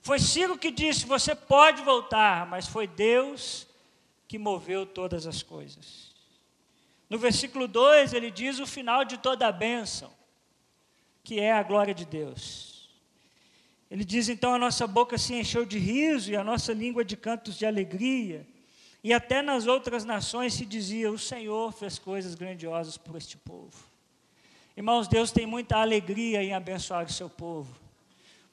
Foi 0.00 0.20
Ciro 0.20 0.56
que 0.56 0.70
disse: 0.70 1.06
Você 1.06 1.34
pode 1.34 1.82
voltar, 1.82 2.46
mas 2.46 2.68
foi 2.68 2.86
Deus 2.86 3.66
que 4.28 4.38
moveu 4.38 4.86
todas 4.86 5.26
as 5.26 5.42
coisas. 5.42 6.14
No 7.08 7.18
versículo 7.18 7.66
2, 7.66 8.12
ele 8.12 8.30
diz 8.30 8.60
o 8.60 8.66
final 8.66 9.04
de 9.04 9.18
toda 9.18 9.48
a 9.48 9.52
bênção, 9.52 10.12
que 11.24 11.40
é 11.40 11.52
a 11.52 11.64
glória 11.64 11.92
de 11.92 12.04
Deus. 12.04 12.88
Ele 13.90 14.04
diz: 14.04 14.28
Então 14.28 14.54
a 14.54 14.58
nossa 14.58 14.86
boca 14.86 15.18
se 15.18 15.34
encheu 15.34 15.66
de 15.66 15.80
riso 15.80 16.30
e 16.30 16.36
a 16.36 16.44
nossa 16.44 16.72
língua 16.72 17.04
de 17.04 17.16
cantos 17.16 17.58
de 17.58 17.66
alegria. 17.66 18.46
E 19.02 19.12
até 19.12 19.40
nas 19.40 19.66
outras 19.66 20.04
nações 20.04 20.54
se 20.54 20.66
dizia: 20.66 21.10
o 21.10 21.18
Senhor 21.18 21.72
fez 21.72 21.98
coisas 21.98 22.34
grandiosas 22.34 22.96
por 22.96 23.16
este 23.16 23.36
povo. 23.36 23.90
Irmãos, 24.76 25.08
Deus 25.08 25.30
tem 25.30 25.46
muita 25.46 25.78
alegria 25.78 26.42
em 26.42 26.54
abençoar 26.54 27.04
o 27.04 27.12
seu 27.12 27.28
povo. 27.28 27.74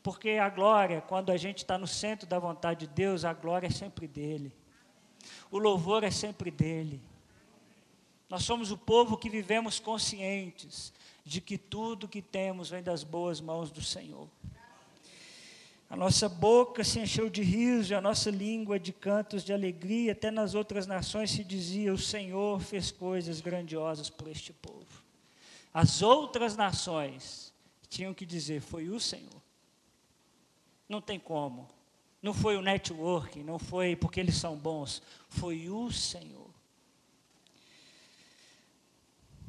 Porque 0.01 0.32
a 0.32 0.50
glória, 0.50 1.01
quando 1.01 1.32
a 1.32 1.38
gente 1.38 1.60
está 1.60 1.77
no 1.77 1.88
centro 1.88 2.27
da 2.27 2.39
vontade 2.39 2.88
de 2.88 2.94
Deus, 2.94 3.25
a 3.25 3.34
glória 3.34 3.68
é 3.68 3.70
sempre 3.70 4.08
dele. 4.08 4.54
O 5.51 5.58
louvor 5.58 6.04
é 6.04 6.12
sempre 6.12 6.50
dele. 6.50 7.01
Nós 8.30 8.44
somos 8.44 8.72
o 8.72 8.77
povo 8.77 9.18
que 9.18 9.30
vivemos 9.30 9.80
conscientes 9.80 10.94
de 11.24 11.42
que 11.42 11.58
tudo 11.58 12.08
que 12.08 12.22
temos 12.22 12.70
vem 12.70 12.82
das 12.82 13.04
boas 13.04 13.42
mãos 13.42 13.70
do 13.70 13.82
Senhor. 13.82 14.27
A 15.89 15.96
nossa 15.96 16.27
boca 16.27 16.84
se 16.84 17.00
encheu 17.00 17.29
de 17.29 17.41
riso, 17.41 17.96
a 17.96 18.01
nossa 18.01 18.29
língua 18.29 18.77
de 18.77 18.91
cantos 18.91 19.44
de 19.44 19.53
alegria, 19.53 20.12
até 20.12 20.29
nas 20.29 20.53
outras 20.53 20.86
nações 20.86 21.32
se 21.32 21.44
dizia: 21.44 21.94
O 21.94 21.98
Senhor 21.98 22.60
fez 22.60 22.91
coisas 22.91 23.39
grandiosas 23.39 24.10
por 24.10 24.27
este 24.27 24.51
povo. 24.51 25.03
As 25.74 26.01
outras 26.01 26.58
nações 26.58 27.53
tinham 27.88 28.13
que 28.13 28.25
dizer: 28.25 28.60
Foi 28.60 28.89
o 28.89 29.00
Senhor. 29.00 29.41
Não 30.89 31.00
tem 31.00 31.17
como. 31.17 31.70
Não 32.22 32.34
foi 32.34 32.58
o 32.58 32.62
networking, 32.62 33.44
não 33.44 33.58
foi 33.58 33.96
porque 33.96 34.20
eles 34.20 34.36
são 34.36 34.58
bons, 34.58 35.01
foi 35.29 35.70
o 35.70 35.89
Senhor. 35.91 36.48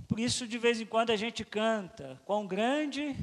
Por 0.07 0.21
isso, 0.21 0.47
de 0.47 0.59
vez 0.59 0.81
em 0.81 0.87
quando, 0.87 1.11
a 1.11 1.17
gente 1.17 1.45
canta: 1.45 2.21
Quão 2.25 2.47
grande 2.47 3.17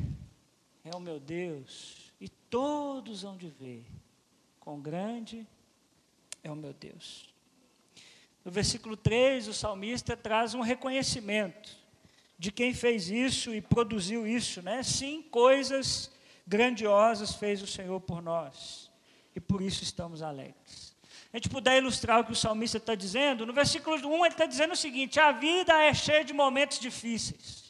é 0.83 0.93
o 0.93 0.99
meu 0.99 1.17
Deus 1.17 2.04
e 2.25 2.29
todos 2.49 3.23
hão 3.23 3.37
de 3.37 3.47
ver 3.49 3.85
quão 4.59 4.81
grande 4.81 5.45
é 6.43 6.49
o 6.49 6.55
meu 6.55 6.73
Deus. 6.73 7.31
No 8.43 8.49
versículo 8.49 8.97
3, 8.97 9.47
o 9.47 9.53
salmista 9.53 10.17
traz 10.17 10.55
um 10.55 10.61
reconhecimento 10.61 11.69
de 12.35 12.51
quem 12.51 12.73
fez 12.73 13.11
isso 13.11 13.53
e 13.53 13.61
produziu 13.61 14.25
isso, 14.25 14.63
né? 14.63 14.81
Sim, 14.81 15.21
coisas 15.21 16.11
grandiosas 16.47 17.35
fez 17.35 17.61
o 17.61 17.67
Senhor 17.67 18.01
por 18.01 18.23
nós, 18.23 18.89
e 19.35 19.39
por 19.39 19.61
isso 19.61 19.83
estamos 19.83 20.23
alegres. 20.23 20.95
A 21.31 21.37
gente 21.37 21.47
puder 21.47 21.77
ilustrar 21.77 22.21
o 22.21 22.25
que 22.25 22.31
o 22.31 22.35
salmista 22.35 22.77
está 22.77 22.95
dizendo, 22.95 23.45
no 23.45 23.53
versículo 23.53 23.97
1 23.97 24.25
ele 24.25 24.33
está 24.33 24.47
dizendo 24.47 24.71
o 24.73 24.75
seguinte: 24.75 25.19
a 25.19 25.31
vida 25.31 25.73
é 25.83 25.93
cheia 25.93 26.25
de 26.25 26.33
momentos 26.33 26.79
difíceis. 26.79 27.64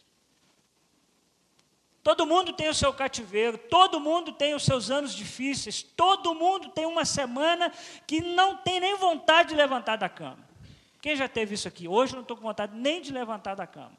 Todo 2.06 2.24
mundo 2.24 2.54
tem 2.54 2.70
o 2.70 2.74
seu 2.76 2.94
cativeiro, 2.94 3.58
todo 3.58 4.00
mundo 4.00 4.32
tem 4.32 4.54
os 4.54 4.64
seus 4.64 4.92
anos 4.92 5.12
difíceis, 5.12 5.82
todo 5.82 6.36
mundo 6.36 6.70
tem 6.70 6.86
uma 6.86 7.04
semana 7.04 7.72
que 8.06 8.22
não 8.22 8.58
tem 8.58 8.80
nem 8.80 8.96
vontade 8.96 9.50
de 9.50 9.56
levantar 9.56 9.96
da 9.96 10.08
cama. 10.08 10.48
Quem 11.02 11.16
já 11.16 11.28
teve 11.28 11.56
isso 11.56 11.68
aqui? 11.68 11.88
Hoje 11.88 12.14
eu 12.14 12.18
não 12.18 12.22
estou 12.22 12.38
com 12.38 12.44
vontade 12.44 12.78
nem 12.78 13.02
de 13.02 13.12
levantar 13.12 13.56
da 13.56 13.66
cama. 13.66 13.98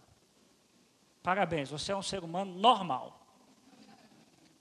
Parabéns, 1.21 1.69
você 1.69 1.91
é 1.91 1.97
um 1.97 2.03
ser 2.03 2.23
humano 2.23 2.55
normal. 2.55 3.27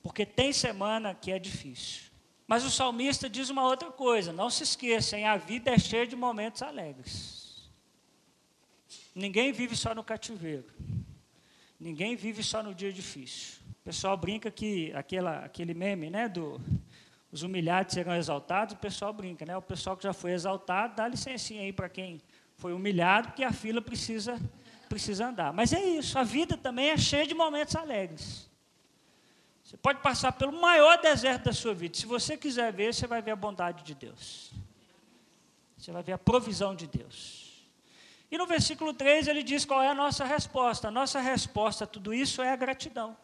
Porque 0.02 0.26
tem 0.26 0.52
semana 0.52 1.14
que 1.14 1.32
é 1.32 1.38
difícil. 1.38 2.06
Mas 2.48 2.64
o 2.64 2.72
salmista 2.72 3.30
diz 3.30 3.52
uma 3.52 3.62
outra 3.62 3.92
coisa: 3.92 4.34
não 4.34 4.50
se 4.50 4.64
esqueçam, 4.64 5.24
a 5.24 5.38
vida 5.38 5.70
é 5.70 5.78
cheia 5.78 6.08
de 6.08 6.16
momentos 6.16 6.64
alegres. 6.64 7.70
Ninguém 9.14 9.52
vive 9.52 9.76
só 9.76 9.94
no 9.94 10.04
cativeiro. 10.04 10.74
Ninguém 11.80 12.16
vive 12.16 12.42
só 12.44 12.64
no 12.64 12.74
dia 12.74 12.92
difícil. 12.92 13.62
O 13.82 13.84
pessoal 13.84 14.16
brinca 14.18 14.50
que 14.50 14.92
aquela, 14.94 15.40
aquele 15.40 15.74
meme, 15.74 16.10
né, 16.10 16.28
do 16.28 16.60
os 17.32 17.44
humilhados 17.44 17.94
serão 17.94 18.16
exaltados, 18.16 18.76
o 18.76 18.78
pessoal 18.78 19.12
brinca, 19.12 19.46
né? 19.46 19.58
O 19.58 19.62
pessoal 19.62 19.98
que 19.98 20.04
já 20.04 20.14
foi 20.14 20.32
exaltado, 20.32 20.96
dá 20.96 21.06
licencinha 21.06 21.64
aí 21.64 21.74
para 21.74 21.90
quem 21.90 22.22
foi 22.56 22.72
humilhado, 22.72 23.28
porque 23.28 23.44
a 23.44 23.52
fila 23.52 23.82
precisa 23.82 24.40
precisa 24.88 25.28
andar. 25.28 25.52
Mas 25.52 25.74
é 25.74 25.84
isso, 25.84 26.18
a 26.18 26.24
vida 26.24 26.56
também 26.56 26.90
é 26.90 26.98
cheia 26.98 27.28
de 27.28 27.34
momentos 27.34 27.76
alegres. 27.76 28.50
Você 29.64 29.76
pode 29.76 30.00
passar 30.00 30.32
pelo 30.32 30.54
maior 30.54 31.02
deserto 31.02 31.46
da 31.46 31.54
sua 31.54 31.74
vida. 31.74 31.98
Se 31.98 32.06
você 32.06 32.38
quiser 32.38 32.72
ver, 32.72 32.94
você 32.94 33.08
vai 33.08 33.22
ver 33.22 33.32
a 33.32 33.36
bondade 33.36 33.84
de 33.84 33.96
Deus. 33.96 34.54
Você 35.78 35.92
vai 35.92 36.04
ver 36.04 36.14
a 36.14 36.18
provisão 36.18 36.76
de 36.76 36.88
Deus. 36.88 37.45
E 38.36 38.38
no 38.38 38.46
versículo 38.46 38.94
3 38.94 39.30
ele 39.30 39.42
diz 39.42 39.64
qual 39.64 39.82
é 39.82 39.88
a 39.88 39.96
nossa 39.96 40.26
resposta. 40.26 40.90
A 40.90 40.92
nossa 40.92 41.22
resposta 41.22 41.86
a 41.86 41.88
tudo 41.88 42.14
isso 42.14 42.42
é 42.42 42.52
a 42.52 42.56
gratidão. 42.58 43.16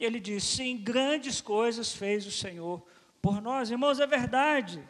Ele 0.00 0.18
diz: 0.18 0.42
sim, 0.42 0.78
grandes 0.78 1.38
coisas 1.38 1.92
fez 1.92 2.26
o 2.26 2.30
Senhor 2.30 2.82
por 3.20 3.42
nós. 3.42 3.70
Irmãos, 3.70 4.00
é 4.00 4.06
verdade 4.06 4.82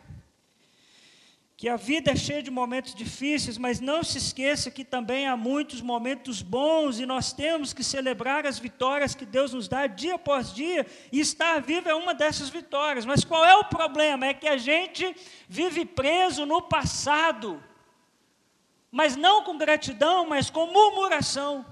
que 1.56 1.68
a 1.68 1.74
vida 1.74 2.12
é 2.12 2.16
cheia 2.16 2.40
de 2.40 2.50
momentos 2.50 2.94
difíceis, 2.94 3.58
mas 3.58 3.80
não 3.80 4.04
se 4.04 4.18
esqueça 4.18 4.70
que 4.70 4.84
também 4.84 5.26
há 5.26 5.36
muitos 5.36 5.80
momentos 5.80 6.42
bons 6.42 7.00
e 7.00 7.06
nós 7.06 7.32
temos 7.32 7.72
que 7.72 7.82
celebrar 7.82 8.46
as 8.46 8.56
vitórias 8.56 9.16
que 9.16 9.26
Deus 9.26 9.52
nos 9.52 9.66
dá 9.66 9.88
dia 9.88 10.14
após 10.14 10.54
dia, 10.54 10.86
e 11.10 11.18
estar 11.18 11.60
vivo 11.60 11.88
é 11.88 11.94
uma 11.94 12.14
dessas 12.14 12.48
vitórias. 12.48 13.04
Mas 13.04 13.24
qual 13.24 13.44
é 13.44 13.56
o 13.56 13.64
problema? 13.64 14.26
É 14.26 14.32
que 14.32 14.46
a 14.46 14.56
gente 14.56 15.12
vive 15.48 15.84
preso 15.84 16.46
no 16.46 16.62
passado 16.62 17.60
mas 18.92 19.16
não 19.16 19.42
com 19.42 19.56
gratidão, 19.56 20.26
mas 20.26 20.50
com 20.50 20.66
murmuração. 20.66 21.64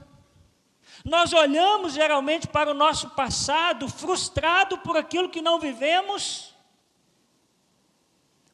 Nós 1.04 1.34
olhamos 1.34 1.92
geralmente 1.92 2.48
para 2.48 2.70
o 2.70 2.74
nosso 2.74 3.10
passado 3.10 3.88
frustrado 3.88 4.78
por 4.78 4.96
aquilo 4.96 5.28
que 5.28 5.42
não 5.42 5.60
vivemos, 5.60 6.54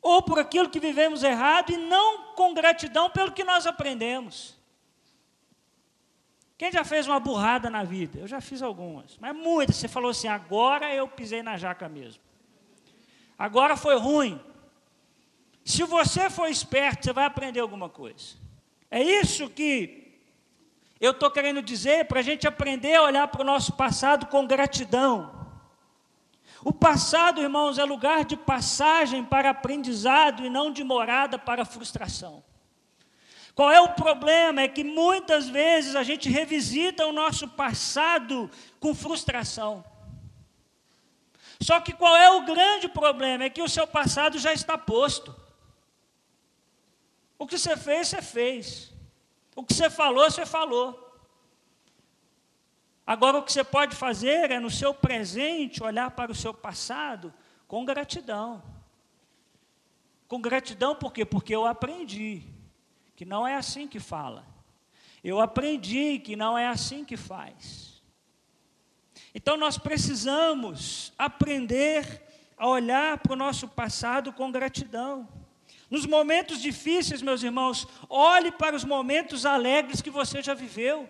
ou 0.02 0.20
por 0.20 0.40
aquilo 0.40 0.68
que 0.68 0.80
vivemos 0.80 1.23
errado, 1.23 1.70
e 1.70 1.76
não 1.76 2.35
com 2.35 2.52
gratidão 2.52 3.08
pelo 3.08 3.30
que 3.30 3.44
nós 3.44 3.68
aprendemos. 3.68 4.56
Quem 6.58 6.73
já 6.73 6.85
fez 6.85 7.06
uma 7.06 7.20
burrada 7.20 7.70
na 7.70 7.85
vida? 7.85 8.18
Eu 8.18 8.26
já 8.26 8.40
fiz 8.40 8.62
algumas, 8.62 9.16
mas 9.18 9.37
muitas. 9.37 9.76
Você 9.76 9.87
falou 9.87 10.11
assim: 10.11 10.26
agora 10.26 10.92
eu 10.92 11.06
pisei 11.06 11.42
na 11.42 11.56
jaca 11.56 11.88
mesmo. 11.88 12.23
Agora 13.38 13.76
foi 13.76 13.96
ruim. 13.96 14.40
Se 15.64 15.85
você 15.85 16.30
for 16.30 16.49
esperto, 16.49 17.04
você 17.04 17.12
vai 17.12 17.26
aprender 17.26 17.61
alguma 17.61 17.88
coisa. 17.88 18.46
É 18.90 19.02
isso 19.02 19.49
que 19.50 20.21
eu 21.00 21.11
estou 21.11 21.31
querendo 21.31 21.61
dizer 21.61 22.07
para 22.07 22.21
a 22.21 22.23
gente 22.23 22.47
aprender 22.47 22.95
a 22.95 23.02
olhar 23.02 23.28
para 23.28 23.43
o 23.43 23.45
nosso 23.45 23.73
passado 23.73 24.26
com 24.26 24.47
gratidão. 24.47 25.35
O 26.64 26.73
passado, 26.73 27.40
irmãos, 27.40 27.78
é 27.78 27.85
lugar 27.85 28.25
de 28.25 28.37
passagem 28.37 29.25
para 29.25 29.50
aprendizado 29.50 30.45
e 30.45 30.50
não 30.50 30.73
de 30.73 30.83
morada 30.83 31.38
para 31.38 31.64
frustração. 31.64 32.43
Qual 33.55 33.71
é 33.71 33.81
o 33.81 33.90
problema? 33.90 34.62
É 34.62 34.69
que 34.69 34.85
muitas 34.85 35.49
vezes 35.49 35.95
a 35.95 36.02
gente 36.02 36.28
revisita 36.28 37.07
o 37.07 37.12
nosso 37.12 37.49
passado 37.49 38.50
com 38.81 38.95
frustração. 38.95 39.85
Só 41.61 41.81
que 41.81 41.93
qual 41.93 42.16
é 42.16 42.31
o 42.31 42.45
grande 42.45 42.88
problema? 42.88 43.45
É 43.45 43.50
que 43.50 43.62
o 43.62 43.69
seu 43.69 43.87
passado 43.87 44.38
já 44.38 44.52
está 44.52 44.76
posto. 44.76 45.35
O 47.38 47.47
que 47.47 47.59
você 47.59 47.76
fez, 47.76 48.09
você 48.09 48.23
fez. 48.23 48.93
O 49.55 49.64
que 49.64 49.75
você 49.75 49.88
falou, 49.90 50.31
você 50.31 50.47
falou. 50.47 51.02
Agora, 53.07 53.38
o 53.38 53.43
que 53.43 53.52
você 53.52 53.62
pode 53.62 53.95
fazer 53.95 54.50
é, 54.50 54.59
no 54.59 54.71
seu 54.71 54.93
presente, 54.93 55.83
olhar 55.83 56.11
para 56.11 56.33
o 56.33 56.35
seu 56.35 56.52
passado 56.52 57.33
com 57.69 57.85
gratidão. 57.85 58.62
Com 60.26 60.40
gratidão, 60.40 60.97
por 60.97 61.12
quê? 61.12 61.25
Porque 61.25 61.55
eu 61.55 61.64
aprendi 61.64 62.43
que 63.14 63.25
não 63.25 63.47
é 63.47 63.55
assim 63.55 63.87
que 63.87 64.00
fala. 64.00 64.45
Eu 65.23 65.40
aprendi 65.40 66.19
que 66.19 66.35
não 66.35 66.59
é 66.59 66.66
assim 66.66 67.05
que 67.05 67.16
faz. 67.16 68.02
Então, 69.35 69.57
nós 69.57 69.78
precisamos 69.78 71.12
aprender 71.19 72.23
a 72.57 72.66
olhar 72.66 73.19
para 73.19 73.33
o 73.35 73.37
nosso 73.37 73.69
passado 73.69 74.33
com 74.33 74.50
gratidão. 74.50 75.28
Nos 75.88 76.05
momentos 76.05 76.61
difíceis, 76.61 77.23
meus 77.23 77.43
irmãos, 77.43 77.87
olhe 78.09 78.50
para 78.50 78.75
os 78.75 78.85
momentos 78.85 79.47
alegres 79.47 80.00
que 80.00 80.11
você 80.11 80.43
já 80.43 80.52
viveu. 80.52 81.09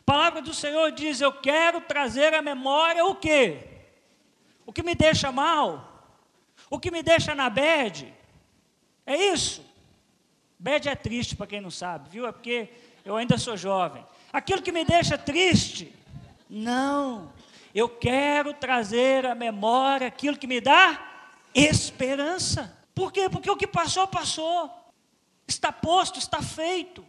A 0.00 0.02
palavra 0.04 0.42
do 0.42 0.52
Senhor 0.52 0.92
diz: 0.92 1.20
Eu 1.20 1.32
quero 1.32 1.80
trazer 1.80 2.34
à 2.34 2.42
memória 2.42 3.04
o 3.04 3.14
quê? 3.14 3.66
O 4.66 4.72
que 4.72 4.82
me 4.82 4.94
deixa 4.94 5.32
mal, 5.32 6.12
o 6.68 6.78
que 6.78 6.90
me 6.90 7.02
deixa 7.02 7.34
na 7.34 7.48
bed. 7.48 8.12
É 9.06 9.16
isso. 9.16 9.64
Bed 10.58 10.88
é 10.88 10.94
triste 10.94 11.34
para 11.34 11.46
quem 11.46 11.60
não 11.60 11.70
sabe, 11.70 12.10
viu? 12.10 12.26
É 12.26 12.32
porque 12.32 12.68
eu 13.04 13.16
ainda 13.16 13.38
sou 13.38 13.56
jovem. 13.56 14.04
Aquilo 14.30 14.60
que 14.60 14.72
me 14.72 14.84
deixa 14.84 15.16
triste, 15.16 15.94
não. 16.50 17.32
Eu 17.74 17.88
quero 17.88 18.52
trazer 18.52 19.24
à 19.24 19.34
memória 19.34 20.06
aquilo 20.06 20.36
que 20.36 20.46
me 20.46 20.60
dá 20.60 21.00
esperança. 21.54 22.77
Por 22.98 23.12
quê? 23.12 23.28
Porque 23.30 23.48
o 23.48 23.56
que 23.56 23.68
passou, 23.68 24.08
passou. 24.08 24.68
Está 25.46 25.70
posto, 25.70 26.18
está 26.18 26.42
feito. 26.42 27.06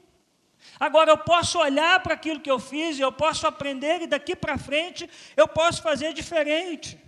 Agora 0.80 1.10
eu 1.10 1.18
posso 1.18 1.58
olhar 1.58 2.00
para 2.04 2.14
aquilo 2.14 2.40
que 2.40 2.52
eu 2.52 2.60
fiz, 2.60 3.00
eu 3.00 3.12
posso 3.12 3.48
aprender 3.48 4.04
e 4.04 4.06
daqui 4.06 4.36
para 4.36 4.56
frente 4.56 5.10
eu 5.36 5.48
posso 5.48 5.82
fazer 5.82 6.14
diferente. 6.14 7.04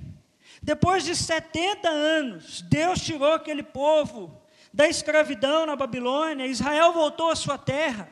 Depois 0.64 1.06
de 1.06 1.16
70 1.16 1.88
anos, 1.88 2.64
Deus 2.64 3.00
tirou 3.00 3.34
aquele 3.34 3.62
povo 3.62 4.42
da 4.74 4.88
escravidão 4.88 5.68
na 5.68 5.76
Babilônia, 5.76 6.48
Israel 6.48 6.92
voltou 6.92 7.30
à 7.30 7.36
sua 7.36 7.60
terra. 7.60 8.12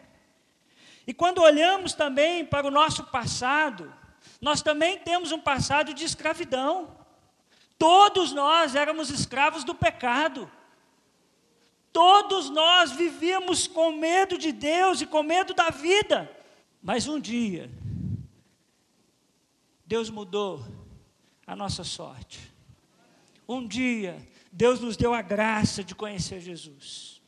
E 1.08 1.16
quando 1.16 1.42
olhamos 1.42 1.94
também 1.94 2.46
para 2.46 2.68
o 2.68 2.72
nosso 2.72 3.06
passado, 3.06 3.92
nós 4.40 4.62
também 4.62 5.00
temos 5.00 5.32
um 5.32 5.40
passado 5.40 5.96
de 5.96 6.06
escravidão. 6.06 6.96
Todos 7.80 8.34
nós 8.34 8.76
éramos 8.76 9.10
escravos 9.10 9.64
do 9.64 9.74
pecado. 9.74 10.52
Todos 11.92 12.50
nós 12.50 12.92
vivíamos 12.92 13.68
com 13.68 13.92
medo 13.92 14.38
de 14.38 14.52
Deus 14.52 15.02
e 15.02 15.06
com 15.06 15.24
medo 15.24 15.54
da 15.54 15.70
vida. 15.70 16.30
Mas 16.82 17.08
um 17.08 17.20
dia, 17.20 17.70
Deus 19.86 20.10
mudou 20.10 20.64
a 21.46 21.56
nossa 21.56 21.84
sorte. 21.84 22.40
Um 23.48 23.68
dia, 23.68 24.22
Deus 24.52 24.80
nos 24.80 24.96
deu 24.96 25.14
a 25.14 25.22
graça 25.22 25.84
de 25.84 25.96
conhecer 25.96 26.40
Jesus. 26.40 27.20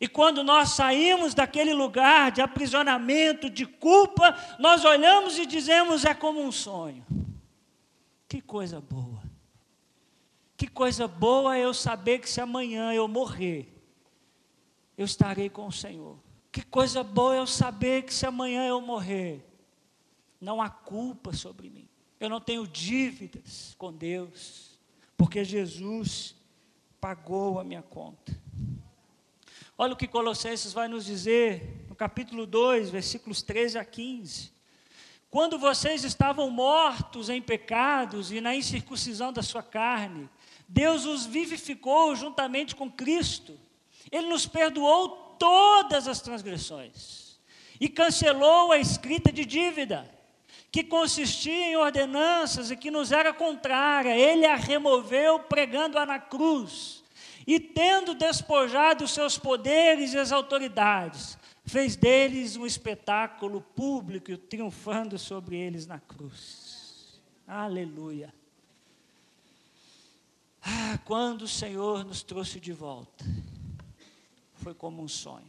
E 0.00 0.08
quando 0.08 0.42
nós 0.42 0.70
saímos 0.70 1.32
daquele 1.32 1.72
lugar 1.72 2.32
de 2.32 2.42
aprisionamento, 2.42 3.48
de 3.48 3.64
culpa, 3.64 4.36
nós 4.58 4.84
olhamos 4.84 5.38
e 5.38 5.46
dizemos: 5.46 6.04
é 6.04 6.12
como 6.12 6.42
um 6.42 6.52
sonho. 6.52 7.06
Que 8.28 8.40
coisa 8.40 8.80
boa. 8.80 9.22
Que 10.64 10.70
coisa 10.70 11.06
boa 11.06 11.58
eu 11.58 11.74
saber 11.74 12.20
que 12.20 12.30
se 12.30 12.40
amanhã 12.40 12.90
eu 12.94 13.06
morrer, 13.06 13.68
eu 14.96 15.04
estarei 15.04 15.50
com 15.50 15.66
o 15.66 15.72
Senhor. 15.72 16.18
Que 16.50 16.62
coisa 16.62 17.04
boa 17.04 17.36
eu 17.36 17.46
saber 17.46 18.04
que 18.04 18.14
se 18.14 18.24
amanhã 18.24 18.66
eu 18.66 18.80
morrer, 18.80 19.44
não 20.40 20.62
há 20.62 20.70
culpa 20.70 21.34
sobre 21.34 21.68
mim. 21.68 21.86
Eu 22.18 22.30
não 22.30 22.40
tenho 22.40 22.66
dívidas 22.66 23.74
com 23.76 23.92
Deus, 23.92 24.80
porque 25.18 25.44
Jesus 25.44 26.34
pagou 26.98 27.60
a 27.60 27.64
minha 27.64 27.82
conta. 27.82 28.34
Olha 29.76 29.92
o 29.92 29.96
que 29.96 30.08
Colossenses 30.08 30.72
vai 30.72 30.88
nos 30.88 31.04
dizer 31.04 31.84
no 31.90 31.94
capítulo 31.94 32.46
2, 32.46 32.88
versículos 32.88 33.42
13 33.42 33.76
a 33.76 33.84
15. 33.84 34.50
Quando 35.30 35.58
vocês 35.58 36.04
estavam 36.04 36.48
mortos 36.48 37.28
em 37.28 37.42
pecados 37.42 38.32
e 38.32 38.40
na 38.40 38.56
incircuncisão 38.56 39.30
da 39.30 39.42
sua 39.42 39.62
carne, 39.62 40.30
Deus 40.68 41.04
os 41.04 41.26
vivificou 41.26 42.14
juntamente 42.16 42.74
com 42.74 42.90
Cristo. 42.90 43.58
Ele 44.10 44.28
nos 44.28 44.46
perdoou 44.46 45.36
todas 45.38 46.08
as 46.08 46.20
transgressões 46.20 47.38
e 47.80 47.88
cancelou 47.88 48.72
a 48.72 48.78
escrita 48.78 49.32
de 49.32 49.44
dívida, 49.44 50.08
que 50.70 50.82
consistia 50.82 51.70
em 51.70 51.76
ordenanças 51.76 52.70
e 52.70 52.76
que 52.76 52.90
nos 52.90 53.12
era 53.12 53.32
contrária. 53.32 54.16
Ele 54.16 54.46
a 54.46 54.56
removeu 54.56 55.38
pregando-a 55.40 56.04
na 56.06 56.18
cruz. 56.18 57.02
E 57.46 57.60
tendo 57.60 58.14
despojado 58.14 59.04
os 59.04 59.12
seus 59.12 59.36
poderes 59.36 60.14
e 60.14 60.18
as 60.18 60.32
autoridades, 60.32 61.38
fez 61.64 61.94
deles 61.94 62.56
um 62.56 62.64
espetáculo 62.64 63.60
público, 63.60 64.36
triunfando 64.36 65.18
sobre 65.18 65.56
eles 65.56 65.86
na 65.86 66.00
cruz. 66.00 67.20
Aleluia. 67.46 68.32
Ah, 70.66 70.98
quando 71.04 71.42
o 71.42 71.48
Senhor 71.48 72.04
nos 72.04 72.22
trouxe 72.22 72.58
de 72.58 72.72
volta, 72.72 73.22
foi 74.54 74.72
como 74.72 75.02
um 75.02 75.08
sonho. 75.08 75.44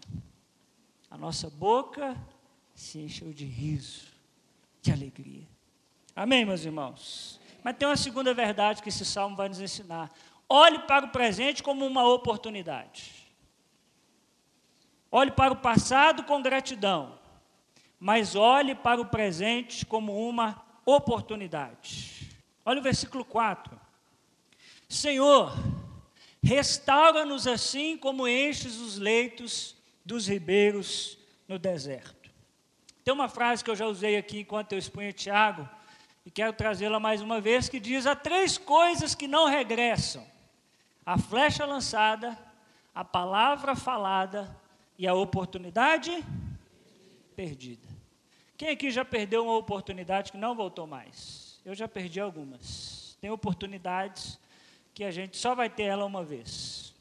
A 1.10 1.18
nossa 1.18 1.50
boca 1.50 2.18
se 2.74 3.00
encheu 3.00 3.32
de 3.32 3.46
riso, 3.46 4.08
de 4.82 4.92
alegria. 4.92 5.48
Amém, 6.14 6.44
meus 6.44 6.66
irmãos? 6.66 7.40
Mas 7.64 7.78
tem 7.78 7.88
uma 7.88 7.96
segunda 7.96 8.34
verdade 8.34 8.84
que 8.84 8.90
esse 8.90 9.06
salmo 9.06 9.38
vai 9.38 9.48
nos 9.48 9.62
ensinar. 9.62 10.12
Olhe 10.50 10.80
para 10.80 11.06
o 11.06 11.10
presente 11.10 11.64
como 11.64 11.86
uma 11.86 12.06
oportunidade. 12.06 13.26
Olhe 15.10 15.32
para 15.32 15.54
o 15.54 15.58
passado 15.58 16.26
com 16.26 16.42
gratidão, 16.42 17.18
mas 17.98 18.36
olhe 18.36 18.76
para 18.76 19.00
o 19.00 19.06
presente 19.06 19.86
como 19.86 20.28
uma 20.28 20.62
oportunidade. 20.86 22.38
Olha 22.66 22.82
o 22.82 22.84
versículo 22.84 23.24
4. 23.24 23.85
Senhor, 24.88 25.54
restaura-nos 26.42 27.48
assim 27.48 27.98
como 27.98 28.28
enches 28.28 28.78
os 28.78 28.98
leitos 28.98 29.76
dos 30.06 30.28
ribeiros 30.28 31.18
no 31.48 31.58
deserto. 31.58 32.30
Tem 33.04 33.14
uma 33.14 33.30
frase 33.30 33.64
que 33.64 33.70
eu 33.70 33.76
já 33.76 33.86
usei 33.88 34.18
aqui 34.18 34.40
enquanto 34.40 34.74
eu 34.74 34.80
expunha 34.80 35.14
Tiago, 35.14 35.68
e 36.26 36.32
quero 36.32 36.54
trazê-la 36.54 37.00
mais 37.00 37.22
uma 37.22 37.40
vez, 37.40 37.70
que 37.70 37.80
diz: 37.80 38.06
há 38.08 38.16
três 38.16 38.58
coisas 38.58 39.14
que 39.14 39.28
não 39.28 39.48
regressam: 39.48 40.26
a 41.06 41.18
flecha 41.18 41.66
lançada, 41.66 42.38
a 42.94 43.06
palavra 43.06 43.76
falada 43.76 44.56
e 44.98 45.08
a 45.08 45.14
oportunidade 45.14 46.24
perdida. 47.36 47.88
Quem 48.58 48.70
aqui 48.70 48.90
já 48.90 49.04
perdeu 49.04 49.44
uma 49.44 49.58
oportunidade 49.58 50.32
que 50.32 50.38
não 50.38 50.56
voltou 50.56 50.88
mais? 50.88 51.60
Eu 51.66 51.76
já 51.76 51.88
perdi 51.88 52.20
algumas. 52.20 53.18
Tem 53.20 53.30
oportunidades 53.30 54.40
que 54.96 55.04
a 55.04 55.12
gente 55.12 55.36
só 55.36 55.54
vai 55.54 55.70
ter 55.70 55.84
ela 55.84 56.06
uma 56.06 56.24
vez. 56.24 56.96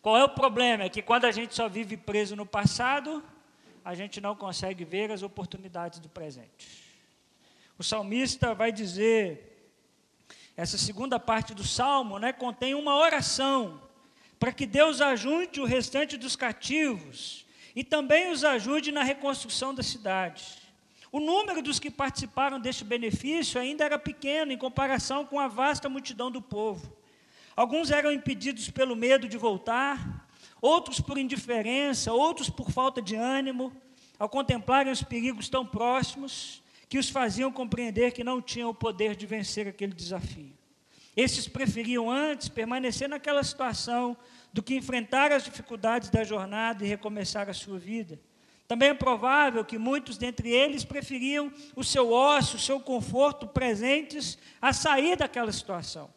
Qual 0.00 0.16
é 0.16 0.22
o 0.22 0.28
problema? 0.28 0.84
É 0.84 0.88
que 0.88 1.02
quando 1.02 1.24
a 1.24 1.32
gente 1.32 1.52
só 1.52 1.68
vive 1.68 1.96
preso 1.96 2.36
no 2.36 2.46
passado, 2.46 3.22
a 3.84 3.96
gente 3.96 4.20
não 4.20 4.36
consegue 4.36 4.84
ver 4.84 5.10
as 5.10 5.24
oportunidades 5.24 5.98
do 5.98 6.08
presente. 6.08 6.84
O 7.76 7.82
salmista 7.82 8.54
vai 8.54 8.70
dizer, 8.70 9.72
essa 10.56 10.78
segunda 10.78 11.18
parte 11.18 11.52
do 11.52 11.64
salmo, 11.64 12.20
né, 12.20 12.32
contém 12.32 12.74
uma 12.74 12.96
oração 12.96 13.82
para 14.38 14.52
que 14.52 14.64
Deus 14.64 15.00
ajude 15.00 15.60
o 15.60 15.66
restante 15.66 16.16
dos 16.16 16.36
cativos 16.36 17.44
e 17.74 17.82
também 17.82 18.30
os 18.30 18.44
ajude 18.44 18.92
na 18.92 19.02
reconstrução 19.02 19.74
da 19.74 19.82
cidade. 19.82 20.44
O 21.10 21.18
número 21.18 21.60
dos 21.60 21.80
que 21.80 21.90
participaram 21.90 22.60
deste 22.60 22.84
benefício 22.84 23.60
ainda 23.60 23.84
era 23.84 23.98
pequeno 23.98 24.52
em 24.52 24.56
comparação 24.56 25.26
com 25.26 25.40
a 25.40 25.48
vasta 25.48 25.88
multidão 25.88 26.30
do 26.30 26.40
povo. 26.40 26.99
Alguns 27.60 27.90
eram 27.90 28.10
impedidos 28.10 28.70
pelo 28.70 28.96
medo 28.96 29.28
de 29.28 29.36
voltar, 29.36 30.26
outros 30.62 30.98
por 30.98 31.18
indiferença, 31.18 32.10
outros 32.10 32.48
por 32.48 32.70
falta 32.70 33.02
de 33.02 33.14
ânimo, 33.14 33.70
ao 34.18 34.30
contemplarem 34.30 34.90
os 34.90 35.02
perigos 35.02 35.50
tão 35.50 35.66
próximos 35.66 36.62
que 36.88 36.96
os 36.96 37.10
faziam 37.10 37.52
compreender 37.52 38.12
que 38.12 38.24
não 38.24 38.40
tinham 38.40 38.70
o 38.70 38.74
poder 38.74 39.14
de 39.14 39.26
vencer 39.26 39.68
aquele 39.68 39.92
desafio. 39.92 40.56
Esses 41.14 41.46
preferiam 41.46 42.10
antes 42.10 42.48
permanecer 42.48 43.10
naquela 43.10 43.44
situação 43.44 44.16
do 44.54 44.62
que 44.62 44.74
enfrentar 44.74 45.30
as 45.30 45.44
dificuldades 45.44 46.08
da 46.08 46.24
jornada 46.24 46.82
e 46.82 46.88
recomeçar 46.88 47.50
a 47.50 47.52
sua 47.52 47.78
vida. 47.78 48.18
Também 48.66 48.88
é 48.88 48.94
provável 48.94 49.66
que 49.66 49.76
muitos 49.76 50.16
dentre 50.16 50.48
eles 50.48 50.82
preferiam 50.82 51.52
o 51.76 51.84
seu 51.84 52.10
ócio, 52.10 52.56
o 52.56 52.58
seu 52.58 52.80
conforto 52.80 53.46
presentes 53.46 54.38
a 54.62 54.72
sair 54.72 55.14
daquela 55.14 55.52
situação. 55.52 56.08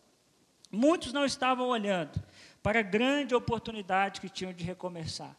Muitos 0.76 1.14
não 1.14 1.24
estavam 1.24 1.68
olhando 1.68 2.20
para 2.64 2.80
a 2.80 2.82
grande 2.82 3.36
oportunidade 3.36 4.20
que 4.20 4.28
tinham 4.28 4.52
de 4.52 4.64
recomeçar. 4.64 5.36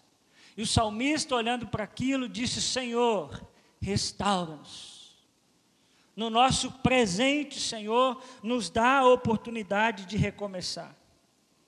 E 0.56 0.62
o 0.62 0.66
salmista, 0.66 1.34
olhando 1.34 1.66
para 1.66 1.82
aquilo, 1.82 2.28
disse: 2.28 2.62
Senhor, 2.62 3.44
restaura-nos. 3.82 4.94
no 6.14 6.30
nosso 6.30 6.70
presente, 6.70 7.58
Senhor, 7.58 8.22
nos 8.44 8.70
dá 8.70 8.98
a 8.98 9.08
oportunidade 9.08 10.06
de 10.06 10.16
recomeçar. 10.16 10.94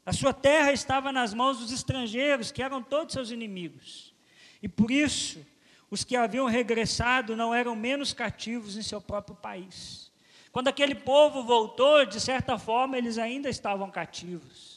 A 0.04 0.12
sua 0.12 0.32
terra 0.32 0.70
estava 0.72 1.10
nas 1.10 1.34
mãos 1.34 1.58
dos 1.58 1.72
estrangeiros, 1.72 2.52
que 2.52 2.62
eram 2.62 2.80
todos 2.80 3.14
seus 3.14 3.32
inimigos. 3.32 4.14
E 4.62 4.68
por 4.68 4.92
isso, 4.92 5.44
os 5.90 6.04
que 6.04 6.14
haviam 6.14 6.46
regressado 6.46 7.34
não 7.34 7.52
eram 7.52 7.74
menos 7.74 8.12
cativos 8.12 8.76
em 8.76 8.82
seu 8.82 9.00
próprio 9.00 9.34
país. 9.34 10.05
Quando 10.52 10.68
aquele 10.68 10.94
povo 10.94 11.42
voltou, 11.42 12.04
de 12.06 12.20
certa 12.20 12.58
forma, 12.58 12.96
eles 12.96 13.18
ainda 13.18 13.48
estavam 13.48 13.90
cativos. 13.90 14.76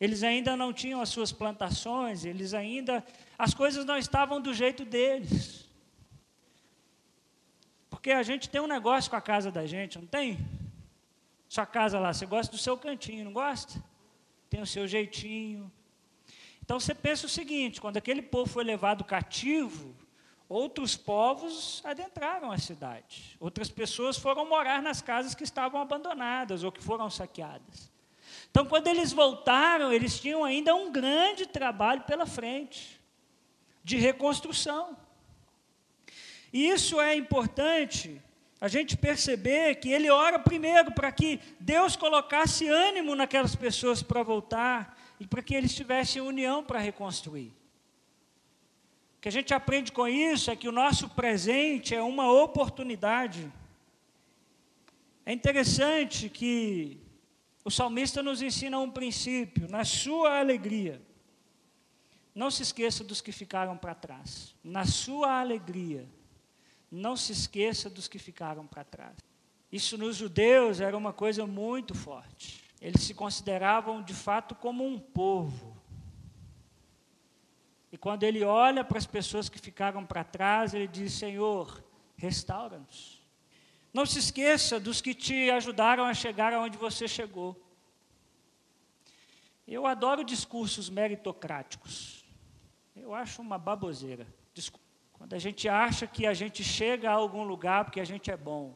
Eles 0.00 0.22
ainda 0.22 0.56
não 0.56 0.72
tinham 0.72 1.00
as 1.00 1.08
suas 1.08 1.32
plantações, 1.32 2.24
eles 2.24 2.52
ainda. 2.52 3.04
As 3.38 3.54
coisas 3.54 3.84
não 3.84 3.96
estavam 3.96 4.40
do 4.40 4.52
jeito 4.52 4.84
deles. 4.84 5.68
Porque 7.88 8.10
a 8.10 8.22
gente 8.22 8.48
tem 8.50 8.60
um 8.60 8.66
negócio 8.66 9.10
com 9.10 9.16
a 9.16 9.20
casa 9.20 9.50
da 9.50 9.64
gente, 9.66 9.98
não 9.98 10.06
tem? 10.06 10.38
Sua 11.48 11.64
casa 11.64 11.98
lá, 11.98 12.12
você 12.12 12.26
gosta 12.26 12.50
do 12.50 12.58
seu 12.58 12.76
cantinho, 12.76 13.24
não 13.24 13.32
gosta? 13.32 13.82
Tem 14.50 14.60
o 14.60 14.66
seu 14.66 14.86
jeitinho. 14.86 15.72
Então 16.62 16.80
você 16.80 16.94
pensa 16.94 17.26
o 17.26 17.28
seguinte: 17.28 17.80
quando 17.80 17.96
aquele 17.96 18.20
povo 18.20 18.50
foi 18.50 18.64
levado 18.64 19.04
cativo, 19.04 19.94
outros 20.54 20.96
povos 20.96 21.82
adentraram 21.84 22.52
a 22.52 22.58
cidade. 22.58 23.36
Outras 23.40 23.68
pessoas 23.68 24.16
foram 24.16 24.48
morar 24.48 24.80
nas 24.80 25.02
casas 25.02 25.34
que 25.34 25.42
estavam 25.42 25.80
abandonadas 25.80 26.62
ou 26.62 26.70
que 26.70 26.82
foram 26.82 27.10
saqueadas. 27.10 27.90
Então, 28.50 28.64
quando 28.64 28.86
eles 28.86 29.12
voltaram, 29.12 29.92
eles 29.92 30.20
tinham 30.20 30.44
ainda 30.44 30.72
um 30.74 30.92
grande 30.92 31.44
trabalho 31.44 32.02
pela 32.02 32.24
frente 32.24 33.00
de 33.82 33.96
reconstrução. 33.96 34.96
E 36.52 36.68
isso 36.68 37.00
é 37.00 37.16
importante 37.16 38.22
a 38.60 38.68
gente 38.68 38.96
perceber 38.96 39.74
que 39.74 39.90
ele 39.90 40.08
ora 40.08 40.38
primeiro 40.38 40.92
para 40.92 41.10
que 41.10 41.40
Deus 41.58 41.96
colocasse 41.96 42.68
ânimo 42.68 43.16
naquelas 43.16 43.56
pessoas 43.56 44.02
para 44.04 44.22
voltar 44.22 44.96
e 45.18 45.26
para 45.26 45.42
que 45.42 45.54
eles 45.54 45.74
tivessem 45.74 46.22
união 46.22 46.62
para 46.62 46.78
reconstruir. 46.78 47.52
Que 49.24 49.28
a 49.28 49.32
gente 49.32 49.54
aprende 49.54 49.90
com 49.90 50.06
isso 50.06 50.50
é 50.50 50.54
que 50.54 50.68
o 50.68 50.70
nosso 50.70 51.08
presente 51.08 51.94
é 51.94 52.02
uma 52.02 52.30
oportunidade. 52.30 53.50
É 55.24 55.32
interessante 55.32 56.28
que 56.28 57.00
o 57.64 57.70
salmista 57.70 58.22
nos 58.22 58.42
ensina 58.42 58.78
um 58.78 58.90
princípio, 58.90 59.66
na 59.66 59.82
sua 59.82 60.38
alegria. 60.38 61.00
Não 62.34 62.50
se 62.50 62.64
esqueça 62.64 63.02
dos 63.02 63.22
que 63.22 63.32
ficaram 63.32 63.78
para 63.78 63.94
trás. 63.94 64.54
Na 64.62 64.84
sua 64.84 65.40
alegria, 65.40 66.06
não 66.90 67.16
se 67.16 67.32
esqueça 67.32 67.88
dos 67.88 68.06
que 68.06 68.18
ficaram 68.18 68.66
para 68.66 68.84
trás. 68.84 69.16
Isso 69.72 69.96
nos 69.96 70.16
judeus 70.16 70.80
era 70.80 70.94
uma 70.94 71.14
coisa 71.14 71.46
muito 71.46 71.94
forte. 71.94 72.62
Eles 72.78 73.02
se 73.02 73.14
consideravam 73.14 74.02
de 74.02 74.12
fato 74.12 74.54
como 74.54 74.86
um 74.86 74.98
povo. 74.98 75.73
E 77.94 77.96
quando 77.96 78.24
ele 78.24 78.42
olha 78.42 78.82
para 78.82 78.98
as 78.98 79.06
pessoas 79.06 79.48
que 79.48 79.56
ficaram 79.56 80.04
para 80.04 80.24
trás, 80.24 80.74
ele 80.74 80.88
diz: 80.88 81.12
Senhor, 81.12 81.80
restaura-nos. 82.16 83.22
Não 83.92 84.04
se 84.04 84.18
esqueça 84.18 84.80
dos 84.80 85.00
que 85.00 85.14
te 85.14 85.48
ajudaram 85.48 86.04
a 86.04 86.12
chegar 86.12 86.52
aonde 86.52 86.76
você 86.76 87.06
chegou. 87.06 87.56
Eu 89.64 89.86
adoro 89.86 90.24
discursos 90.24 90.90
meritocráticos. 90.90 92.24
Eu 92.96 93.14
acho 93.14 93.40
uma 93.40 93.58
baboseira. 93.58 94.26
Quando 95.12 95.34
a 95.34 95.38
gente 95.38 95.68
acha 95.68 96.04
que 96.04 96.26
a 96.26 96.34
gente 96.34 96.64
chega 96.64 97.08
a 97.08 97.14
algum 97.14 97.44
lugar 97.44 97.84
porque 97.84 98.00
a 98.00 98.04
gente 98.04 98.28
é 98.28 98.36
bom. 98.36 98.74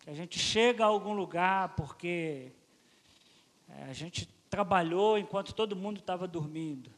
Que 0.00 0.10
a 0.10 0.14
gente 0.14 0.40
chega 0.40 0.82
a 0.82 0.88
algum 0.88 1.12
lugar 1.12 1.76
porque 1.76 2.50
é, 3.68 3.84
a 3.84 3.92
gente 3.92 4.28
trabalhou 4.50 5.16
enquanto 5.16 5.54
todo 5.54 5.76
mundo 5.76 6.00
estava 6.00 6.26
dormindo. 6.26 6.90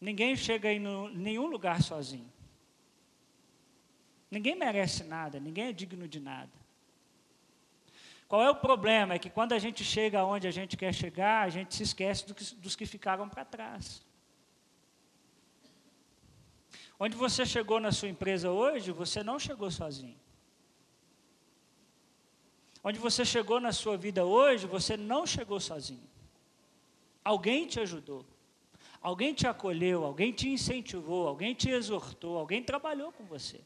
Ninguém 0.00 0.34
chega 0.34 0.72
em 0.72 0.80
nenhum 1.14 1.46
lugar 1.46 1.82
sozinho. 1.82 2.32
Ninguém 4.30 4.54
merece 4.54 5.04
nada, 5.04 5.38
ninguém 5.38 5.66
é 5.66 5.72
digno 5.72 6.08
de 6.08 6.20
nada. 6.20 6.52
Qual 8.28 8.42
é 8.42 8.48
o 8.48 8.54
problema? 8.54 9.14
É 9.14 9.18
que 9.18 9.28
quando 9.28 9.52
a 9.52 9.58
gente 9.58 9.82
chega 9.84 10.20
aonde 10.20 10.46
a 10.46 10.52
gente 10.52 10.76
quer 10.76 10.94
chegar, 10.94 11.42
a 11.42 11.48
gente 11.50 11.74
se 11.74 11.82
esquece 11.82 12.24
dos 12.58 12.76
que 12.76 12.86
ficaram 12.86 13.28
para 13.28 13.44
trás. 13.44 14.06
Onde 16.98 17.16
você 17.16 17.44
chegou 17.44 17.80
na 17.80 17.90
sua 17.90 18.08
empresa 18.08 18.50
hoje, 18.50 18.92
você 18.92 19.22
não 19.24 19.38
chegou 19.38 19.70
sozinho. 19.70 20.16
Onde 22.84 22.98
você 22.98 23.24
chegou 23.24 23.58
na 23.58 23.72
sua 23.72 23.96
vida 23.96 24.24
hoje, 24.24 24.66
você 24.66 24.96
não 24.96 25.26
chegou 25.26 25.58
sozinho. 25.58 26.08
Alguém 27.24 27.66
te 27.66 27.80
ajudou. 27.80 28.24
Alguém 29.02 29.32
te 29.32 29.46
acolheu, 29.46 30.04
alguém 30.04 30.30
te 30.30 30.48
incentivou, 30.48 31.26
alguém 31.26 31.54
te 31.54 31.70
exortou, 31.70 32.36
alguém 32.36 32.62
trabalhou 32.62 33.10
com 33.12 33.24
você. 33.24 33.60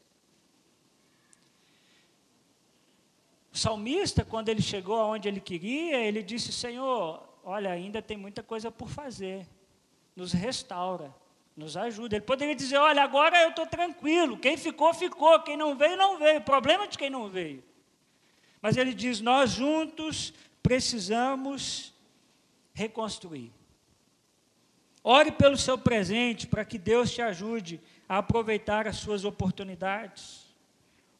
O 3.51 3.57
salmista, 3.57 4.23
quando 4.23 4.49
ele 4.49 4.61
chegou 4.61 4.97
aonde 4.97 5.27
ele 5.27 5.41
queria, 5.41 5.97
ele 5.97 6.23
disse: 6.23 6.53
Senhor, 6.53 7.27
olha, 7.43 7.71
ainda 7.71 8.01
tem 8.01 8.15
muita 8.15 8.41
coisa 8.41 8.71
por 8.71 8.89
fazer, 8.89 9.45
nos 10.15 10.31
restaura. 10.31 11.13
Nos 11.55 11.77
ajuda. 11.77 12.17
Ele 12.17 12.25
poderia 12.25 12.53
dizer: 12.53 12.77
olha, 12.77 13.01
agora 13.01 13.41
eu 13.43 13.49
estou 13.49 13.65
tranquilo. 13.65 14.37
Quem 14.37 14.57
ficou, 14.57 14.93
ficou. 14.93 15.39
Quem 15.39 15.55
não 15.55 15.73
veio, 15.77 15.95
não 15.95 16.17
veio. 16.17 16.41
Problema 16.41 16.85
de 16.85 16.97
quem 16.97 17.09
não 17.09 17.29
veio. 17.29 17.63
Mas 18.61 18.75
ele 18.75 18.93
diz: 18.93 19.21
nós 19.21 19.51
juntos 19.51 20.33
precisamos 20.61 21.93
reconstruir. 22.73 23.53
Ore 25.07 25.31
pelo 25.31 25.55
seu 25.55 25.77
presente 25.77 26.47
para 26.47 26.65
que 26.65 26.79
Deus 26.79 27.11
te 27.11 27.21
ajude 27.21 27.79
a 28.09 28.17
aproveitar 28.17 28.87
as 28.87 28.95
suas 28.95 29.23
oportunidades. 29.23 30.51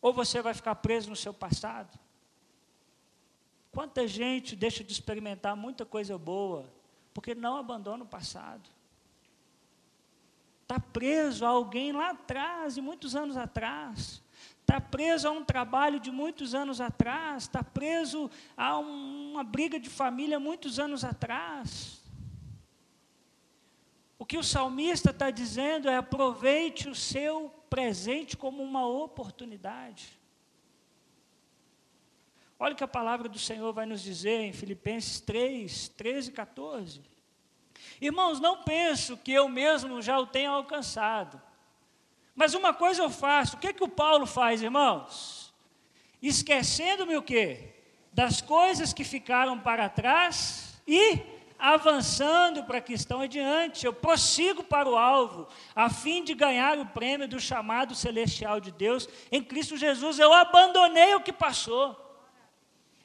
Ou 0.01 0.11
você 0.11 0.41
vai 0.41 0.55
ficar 0.55 0.73
preso 0.73 1.07
no 1.07 1.15
seu 1.15 1.31
passado. 1.31 1.95
Quanta 3.71 4.07
gente 4.07 4.55
deixa 4.55 4.83
de 4.83 4.91
experimentar 4.91 5.55
muita 5.55 5.85
coisa 5.85 6.17
boa 6.17 6.65
porque 7.13 7.35
não 7.35 7.57
abandona 7.57 8.03
o 8.03 8.07
passado. 8.07 8.67
Está 10.63 10.79
preso 10.79 11.45
a 11.45 11.49
alguém 11.49 11.91
lá 11.91 12.09
atrás, 12.09 12.73
de 12.73 12.81
muitos 12.81 13.15
anos 13.15 13.37
atrás. 13.37 14.19
Está 14.61 14.81
preso 14.81 15.27
a 15.27 15.31
um 15.31 15.45
trabalho 15.45 15.99
de 15.99 16.09
muitos 16.09 16.55
anos 16.55 16.81
atrás. 16.81 17.43
Está 17.43 17.63
preso 17.63 18.31
a 18.57 18.79
um, 18.79 19.33
uma 19.33 19.43
briga 19.43 19.79
de 19.79 19.91
família 19.91 20.39
muitos 20.39 20.79
anos 20.79 21.03
atrás. 21.03 22.03
O 24.25 24.27
que 24.27 24.39
o 24.39 24.43
salmista 24.43 25.11
está 25.11 25.29
dizendo 25.29 25.87
é: 25.87 25.97
aproveite 25.97 26.89
o 26.89 26.95
seu 26.95 27.53
presente 27.69 28.35
como 28.35 28.63
uma 28.63 28.83
oportunidade. 28.87 30.19
Olha 32.57 32.73
o 32.73 32.75
que 32.75 32.83
a 32.83 32.87
palavra 32.87 33.29
do 33.29 33.37
Senhor 33.37 33.71
vai 33.71 33.85
nos 33.85 34.01
dizer 34.01 34.41
em 34.41 34.51
Filipenses 34.51 35.19
3, 35.19 35.89
13 35.89 36.29
e 36.31 36.33
14. 36.33 37.01
Irmãos, 38.01 38.39
não 38.39 38.63
penso 38.63 39.15
que 39.15 39.31
eu 39.31 39.47
mesmo 39.47 40.01
já 40.01 40.17
o 40.17 40.25
tenha 40.25 40.49
alcançado. 40.49 41.39
Mas 42.33 42.55
uma 42.55 42.73
coisa 42.73 43.03
eu 43.03 43.11
faço, 43.11 43.57
o 43.57 43.59
que, 43.59 43.73
que 43.73 43.83
o 43.83 43.87
Paulo 43.87 44.25
faz, 44.25 44.63
irmãos? 44.63 45.53
Esquecendo-me 46.19 47.15
o 47.15 47.21
quê? 47.21 47.75
Das 48.11 48.41
coisas 48.41 48.91
que 48.91 49.03
ficaram 49.03 49.59
para 49.59 49.87
trás 49.87 50.81
e 50.87 51.34
avançando 51.73 52.63
para 52.63 52.79
que 52.79 52.93
estão 52.93 53.21
adiante. 53.21 53.85
Eu 53.85 53.93
prossigo 53.93 54.63
para 54.63 54.87
o 54.87 54.95
alvo, 54.95 55.47
a 55.75 55.89
fim 55.89 56.23
de 56.23 56.35
ganhar 56.35 56.77
o 56.77 56.85
prêmio 56.85 57.27
do 57.27 57.39
chamado 57.39 57.95
celestial 57.95 58.59
de 58.59 58.71
Deus. 58.71 59.09
Em 59.31 59.41
Cristo 59.41 59.75
Jesus, 59.75 60.19
eu 60.19 60.31
abandonei 60.31 61.15
o 61.15 61.21
que 61.21 61.33
passou. 61.33 61.99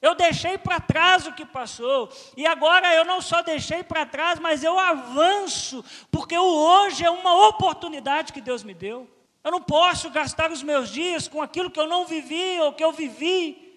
Eu 0.02 0.14
deixei 0.14 0.58
para 0.58 0.78
trás 0.78 1.26
o 1.26 1.32
que 1.32 1.46
passou. 1.46 2.10
E 2.36 2.46
agora 2.46 2.94
eu 2.94 3.04
não 3.04 3.22
só 3.22 3.40
deixei 3.40 3.82
para 3.82 4.04
trás, 4.04 4.38
mas 4.38 4.62
eu 4.62 4.78
avanço, 4.78 5.82
porque 6.10 6.36
o 6.36 6.44
hoje 6.44 7.02
é 7.02 7.10
uma 7.10 7.48
oportunidade 7.48 8.32
que 8.32 8.42
Deus 8.42 8.62
me 8.62 8.74
deu. 8.74 9.08
Eu 9.42 9.50
não 9.50 9.62
posso 9.62 10.10
gastar 10.10 10.50
os 10.50 10.62
meus 10.62 10.90
dias 10.90 11.26
com 11.26 11.40
aquilo 11.40 11.70
que 11.70 11.80
eu 11.80 11.86
não 11.86 12.04
vivi 12.04 12.60
ou 12.60 12.74
que 12.74 12.84
eu 12.84 12.92
vivi. 12.92 13.70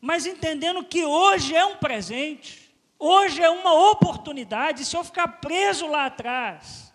Mas 0.00 0.26
entendendo 0.26 0.82
que 0.82 1.04
hoje 1.04 1.54
é 1.54 1.64
um 1.64 1.76
presente, 1.76 2.59
hoje 3.00 3.42
é 3.42 3.50
uma 3.50 3.90
oportunidade. 3.90 4.84
Se 4.84 4.96
eu 4.96 5.02
ficar 5.02 5.26
preso 5.40 5.86
lá 5.88 6.06
atrás, 6.06 6.92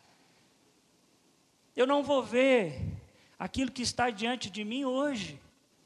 eu 1.76 1.86
não 1.86 2.04
vou 2.04 2.24
ver 2.24 2.80
aquilo 3.38 3.72
que 3.72 3.82
está 3.82 4.10
diante 4.10 4.50
de 4.50 4.64
mim 4.64 4.86
hoje. 4.86 5.42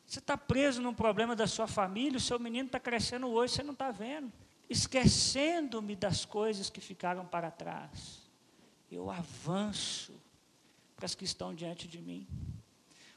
Você 0.05 0.19
está 0.19 0.37
preso 0.37 0.81
num 0.81 0.93
problema 0.93 1.35
da 1.35 1.47
sua 1.47 1.67
família, 1.67 2.17
o 2.17 2.21
seu 2.21 2.39
menino 2.39 2.67
está 2.67 2.79
crescendo 2.79 3.27
hoje, 3.27 3.53
você 3.53 3.63
não 3.63 3.73
está 3.73 3.89
vendo. 3.91 4.31
Esquecendo-me 4.69 5.95
das 5.95 6.25
coisas 6.25 6.69
que 6.69 6.81
ficaram 6.81 7.25
para 7.25 7.49
trás. 7.49 8.29
Eu 8.91 9.09
avanço 9.09 10.13
para 10.95 11.05
as 11.05 11.15
que 11.15 11.23
estão 11.23 11.55
diante 11.55 11.87
de 11.87 11.99
mim. 11.99 12.27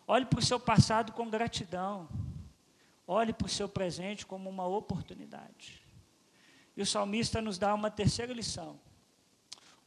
Olhe 0.06 0.24
para 0.24 0.38
o 0.38 0.42
seu 0.42 0.60
passado 0.60 1.12
com 1.12 1.28
gratidão. 1.28 2.08
Olhe 3.06 3.32
para 3.32 3.46
o 3.46 3.50
seu 3.50 3.68
presente 3.68 4.24
como 4.24 4.48
uma 4.48 4.66
oportunidade. 4.66 5.81
E 6.76 6.82
o 6.82 6.86
salmista 6.86 7.40
nos 7.40 7.58
dá 7.58 7.74
uma 7.74 7.90
terceira 7.90 8.32
lição. 8.32 8.78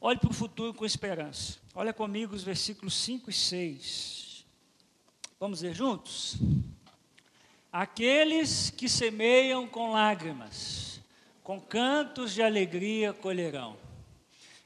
Olhe 0.00 0.18
para 0.18 0.30
o 0.30 0.34
futuro 0.34 0.74
com 0.74 0.84
esperança. 0.84 1.58
Olha 1.74 1.92
comigo 1.92 2.34
os 2.34 2.44
versículos 2.44 2.94
5 2.94 3.30
e 3.30 3.32
6. 3.32 4.46
Vamos 5.38 5.62
ler 5.62 5.74
juntos? 5.74 6.36
Aqueles 7.72 8.70
que 8.70 8.88
semeiam 8.88 9.66
com 9.66 9.92
lágrimas, 9.92 11.00
com 11.42 11.60
cantos 11.60 12.32
de 12.32 12.42
alegria 12.42 13.12
colherão. 13.12 13.76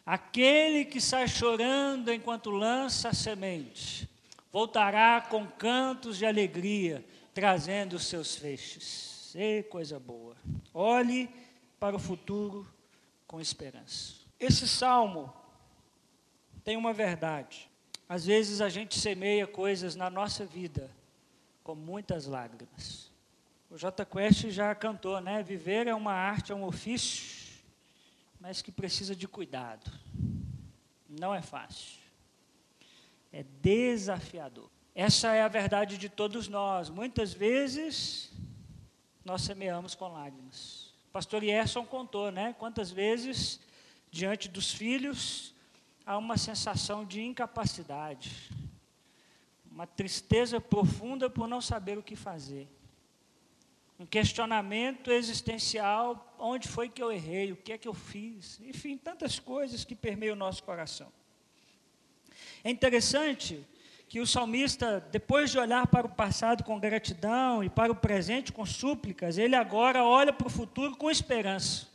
Aquele 0.05 0.85
que 0.85 1.01
sai 1.01 1.27
chorando 1.27 2.13
enquanto 2.13 2.51
lança 2.51 3.09
a 3.09 3.15
semente, 3.15 4.09
voltará 4.53 5.21
com 5.21 5.47
cantos 5.47 6.19
de 6.19 6.27
alegria, 6.27 7.05
trazendo 7.33 7.97
os 7.97 8.07
seus 8.07 8.37
feixes. 8.37 9.35
E 9.35 9.63
coisa 9.65 9.99
boa. 9.99 10.37
Olhe 10.75 11.31
para 11.81 11.97
o 11.97 11.99
futuro 11.99 12.69
com 13.27 13.41
esperança. 13.41 14.17
Esse 14.39 14.69
salmo 14.69 15.33
tem 16.63 16.77
uma 16.77 16.93
verdade. 16.93 17.71
Às 18.07 18.27
vezes 18.27 18.61
a 18.61 18.69
gente 18.69 18.99
semeia 18.99 19.47
coisas 19.47 19.97
na 19.97 20.11
nossa 20.11 20.45
vida 20.45 20.91
com 21.65 21.75
muitas 21.75 22.27
lágrimas. 22.27 23.11
O 23.71 23.79
J 23.79 24.05
Quest 24.05 24.51
já 24.51 24.75
cantou, 24.75 25.21
né? 25.21 25.43
Viver 25.43 25.87
é 25.87 25.95
uma 25.95 26.13
arte, 26.13 26.53
é 26.53 26.55
um 26.55 26.65
ofício, 26.65 27.63
mas 28.39 28.61
que 28.61 28.71
precisa 28.71 29.17
de 29.17 29.27
cuidado. 29.27 29.91
Não 31.09 31.35
é 31.35 31.41
fácil. 31.41 31.99
É 33.33 33.43
desafiador. 33.43 34.69
Essa 34.95 35.35
é 35.35 35.43
a 35.43 35.49
verdade 35.49 35.97
de 35.97 36.09
todos 36.09 36.49
nós. 36.49 36.91
Muitas 36.91 37.33
vezes 37.33 38.33
nós 39.25 39.43
semeamos 39.43 39.95
com 39.95 40.09
lágrimas. 40.09 40.80
Pastor 41.13 41.43
Yerson 41.43 41.85
contou, 41.85 42.31
né? 42.31 42.55
Quantas 42.59 42.91
vezes 42.91 43.59
diante 44.11 44.49
dos 44.49 44.73
filhos 44.73 45.53
há 46.07 46.17
uma 46.17 46.39
sensação 46.39 47.05
de 47.05 47.21
incapacidade, 47.21 48.51
uma 49.71 49.87
tristeza 49.87 50.61
profunda 50.61 51.29
por 51.29 51.49
não 51.49 51.61
saber 51.61 51.99
o 51.99 52.03
que 52.03 52.15
fazer. 52.15 52.69
Um 53.99 54.07
questionamento 54.07 55.11
existencial: 55.11 56.35
onde 56.39 56.69
foi 56.69 56.89
que 56.89 57.03
eu 57.03 57.11
errei? 57.11 57.53
O 57.53 57.57
que 57.57 57.73
é 57.73 57.79
que 57.79 57.89
eu 57.89 57.95
fiz? 57.95 58.61
Enfim, 58.61 58.97
tantas 58.97 59.39
coisas 59.39 59.85
que 59.85 59.97
permeiam 59.97 60.35
o 60.35 60.39
nosso 60.39 60.63
coração. 60.63 61.13
É 62.63 62.71
interessante 62.71 63.67
que 64.11 64.19
o 64.19 64.27
salmista, 64.27 65.07
depois 65.13 65.53
de 65.53 65.59
olhar 65.61 65.87
para 65.87 66.05
o 66.05 66.11
passado 66.11 66.65
com 66.65 66.81
gratidão 66.81 67.63
e 67.63 67.71
para 67.71 67.93
o 67.93 67.95
presente 67.95 68.53
com 68.53 68.67
súplicas, 68.67 69.39
ele 69.39 69.55
agora 69.55 70.03
olha 70.03 70.33
para 70.33 70.49
o 70.49 70.51
futuro 70.51 70.97
com 70.97 71.09
esperança. 71.09 71.87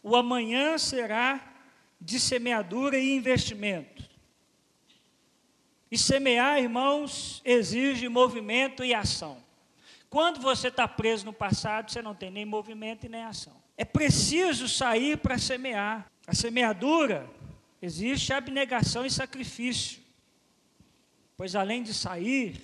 O 0.00 0.14
amanhã 0.14 0.78
será 0.78 1.44
de 2.00 2.20
semeadura 2.20 2.96
e 2.96 3.16
investimento. 3.16 4.08
E 5.90 5.98
semear, 5.98 6.60
irmãos, 6.60 7.42
exige 7.44 8.08
movimento 8.08 8.84
e 8.84 8.94
ação. 8.94 9.38
Quando 10.08 10.40
você 10.40 10.68
está 10.68 10.86
preso 10.86 11.24
no 11.26 11.32
passado, 11.32 11.90
você 11.90 12.00
não 12.00 12.14
tem 12.14 12.30
nem 12.30 12.44
movimento 12.44 13.06
e 13.06 13.08
nem 13.08 13.24
ação. 13.24 13.60
É 13.76 13.84
preciso 13.84 14.68
sair 14.68 15.18
para 15.18 15.36
semear. 15.36 16.06
A 16.28 16.32
semeadura 16.32 17.28
existe 17.82 18.32
abnegação 18.32 19.04
e 19.04 19.10
sacrifício. 19.10 20.03
Pois 21.36 21.54
além 21.56 21.82
de 21.82 21.92
sair, 21.92 22.60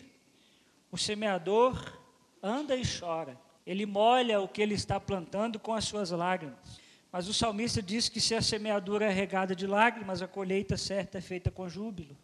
o 0.90 0.96
semeador 0.96 1.98
anda 2.42 2.76
e 2.76 2.82
chora. 2.84 3.38
Ele 3.66 3.86
molha 3.86 4.40
o 4.40 4.48
que 4.48 4.62
ele 4.62 4.74
está 4.74 4.98
plantando 4.98 5.58
com 5.58 5.74
as 5.74 5.84
suas 5.84 6.10
lágrimas. 6.10 6.80
Mas 7.12 7.28
o 7.28 7.34
salmista 7.34 7.82
diz 7.82 8.08
que 8.08 8.20
se 8.20 8.34
a 8.34 8.42
semeadura 8.42 9.06
é 9.06 9.10
regada 9.10 9.54
de 9.54 9.66
lágrimas, 9.66 10.22
a 10.22 10.28
colheita 10.28 10.76
certa 10.76 11.18
é 11.18 11.20
feita 11.20 11.50
com 11.50 11.68
júbilo. 11.68 12.16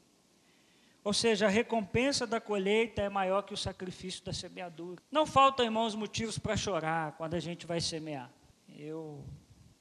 Ou 1.02 1.12
seja, 1.12 1.46
a 1.46 1.48
recompensa 1.48 2.26
da 2.26 2.40
colheita 2.40 3.02
é 3.02 3.08
maior 3.08 3.42
que 3.42 3.54
o 3.54 3.56
sacrifício 3.56 4.24
da 4.24 4.32
semeadura. 4.32 5.00
Não 5.10 5.24
faltam, 5.24 5.64
irmãos, 5.64 5.94
motivos 5.94 6.38
para 6.38 6.56
chorar 6.56 7.12
quando 7.12 7.34
a 7.34 7.40
gente 7.40 7.66
vai 7.66 7.80
semear. 7.80 8.30
Eu... 8.76 9.24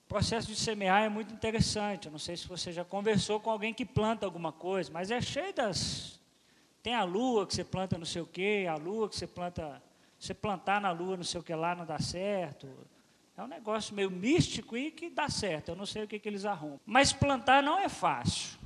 O 0.06 0.08
processo 0.08 0.48
de 0.48 0.56
semear 0.56 1.04
é 1.04 1.10
muito 1.10 1.34
interessante. 1.34 2.06
Eu 2.06 2.12
não 2.12 2.20
sei 2.20 2.38
se 2.38 2.48
você 2.48 2.72
já 2.72 2.86
conversou 2.86 3.40
com 3.40 3.50
alguém 3.50 3.74
que 3.74 3.84
planta 3.84 4.24
alguma 4.24 4.52
coisa, 4.52 4.92
mas 4.92 5.10
é 5.10 5.20
cheio 5.20 5.52
das. 5.52 6.20
Tem 6.86 6.94
a 6.94 7.04
lua 7.04 7.48
que 7.48 7.56
você 7.56 7.64
planta 7.64 7.98
não 7.98 8.06
sei 8.06 8.22
o 8.22 8.28
quê, 8.28 8.68
a 8.70 8.76
lua 8.76 9.10
que 9.10 9.16
você 9.16 9.26
planta. 9.26 9.82
Você 10.20 10.36
plantar 10.36 10.80
na 10.80 10.92
lua 10.92 11.18
não 11.18 11.24
sei 11.24 11.42
o 11.42 11.44
que 11.44 11.56
lá 11.56 11.74
não 11.74 11.84
dá 11.84 11.98
certo. 11.98 12.70
É 13.36 13.42
um 13.42 13.48
negócio 13.48 13.96
meio 13.96 14.12
místico 14.12 14.78
e 14.78 14.92
que 14.92 15.10
dá 15.10 15.28
certo. 15.28 15.70
Eu 15.70 15.76
não 15.76 15.88
sei 15.88 16.04
o 16.04 16.08
que, 16.08 16.20
que 16.20 16.30
eles 16.30 16.46
arrumam. 16.46 16.80
Mas 16.86 17.12
plantar 17.12 17.64
não 17.64 17.80
é 17.80 17.90
fácil. 17.90 18.60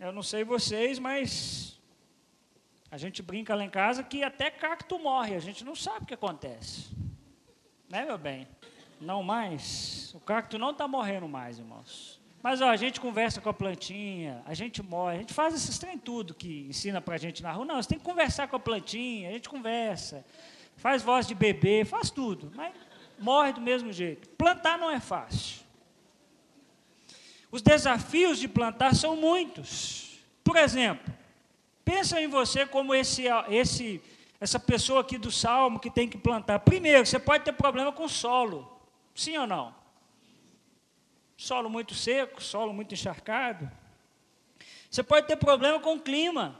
Eu 0.00 0.10
não 0.10 0.24
sei 0.24 0.42
vocês, 0.42 0.98
mas 0.98 1.80
a 2.90 2.98
gente 2.98 3.22
brinca 3.22 3.54
lá 3.54 3.64
em 3.64 3.70
casa 3.70 4.02
que 4.02 4.24
até 4.24 4.50
cacto 4.50 4.98
morre. 4.98 5.36
A 5.36 5.40
gente 5.40 5.64
não 5.64 5.76
sabe 5.76 6.02
o 6.02 6.06
que 6.06 6.14
acontece. 6.14 6.90
Né, 7.88 8.04
meu 8.04 8.18
bem? 8.18 8.48
Não 9.00 9.22
mais. 9.22 10.12
O 10.16 10.18
cacto 10.18 10.58
não 10.58 10.72
está 10.72 10.88
morrendo 10.88 11.28
mais, 11.28 11.60
irmãos. 11.60 12.20
Mas 12.42 12.60
ó, 12.60 12.68
a 12.68 12.76
gente 12.76 13.00
conversa 13.00 13.40
com 13.40 13.48
a 13.48 13.54
plantinha, 13.54 14.42
a 14.44 14.52
gente 14.52 14.82
morre, 14.82 15.16
a 15.16 15.18
gente 15.20 15.32
faz 15.32 15.54
esses 15.54 15.78
trem 15.78 15.96
tudo 15.96 16.34
que 16.34 16.66
ensina 16.68 17.00
para 17.00 17.14
a 17.14 17.18
gente 17.18 17.42
na 17.42 17.52
rua. 17.52 17.64
Não, 17.64 17.80
você 17.80 17.90
tem 17.90 17.98
que 17.98 18.04
conversar 18.04 18.48
com 18.48 18.56
a 18.56 18.58
plantinha, 18.58 19.28
a 19.28 19.32
gente 19.32 19.48
conversa, 19.48 20.24
faz 20.76 21.02
voz 21.02 21.26
de 21.26 21.36
bebê, 21.36 21.84
faz 21.84 22.10
tudo. 22.10 22.50
Mas 22.56 22.74
morre 23.16 23.52
do 23.52 23.60
mesmo 23.60 23.92
jeito. 23.92 24.28
Plantar 24.30 24.76
não 24.76 24.90
é 24.90 24.98
fácil. 24.98 25.62
Os 27.52 27.62
desafios 27.62 28.38
de 28.38 28.48
plantar 28.48 28.94
são 28.94 29.14
muitos. 29.14 30.18
Por 30.42 30.56
exemplo, 30.56 31.14
pensa 31.84 32.20
em 32.20 32.26
você 32.26 32.66
como 32.66 32.92
esse, 32.92 33.24
esse, 33.48 34.02
essa 34.40 34.58
pessoa 34.58 35.02
aqui 35.02 35.16
do 35.16 35.30
salmo 35.30 35.78
que 35.78 35.90
tem 35.90 36.08
que 36.08 36.18
plantar. 36.18 36.58
Primeiro, 36.58 37.06
você 37.06 37.20
pode 37.20 37.44
ter 37.44 37.52
problema 37.52 37.92
com 37.92 38.04
o 38.04 38.08
solo. 38.08 38.80
Sim 39.14 39.36
ou 39.38 39.46
não? 39.46 39.81
Solo 41.42 41.68
muito 41.68 41.92
seco, 41.92 42.40
solo 42.40 42.72
muito 42.72 42.94
encharcado. 42.94 43.68
Você 44.88 45.02
pode 45.02 45.26
ter 45.26 45.34
problema 45.34 45.80
com 45.80 45.94
o 45.96 46.00
clima. 46.00 46.56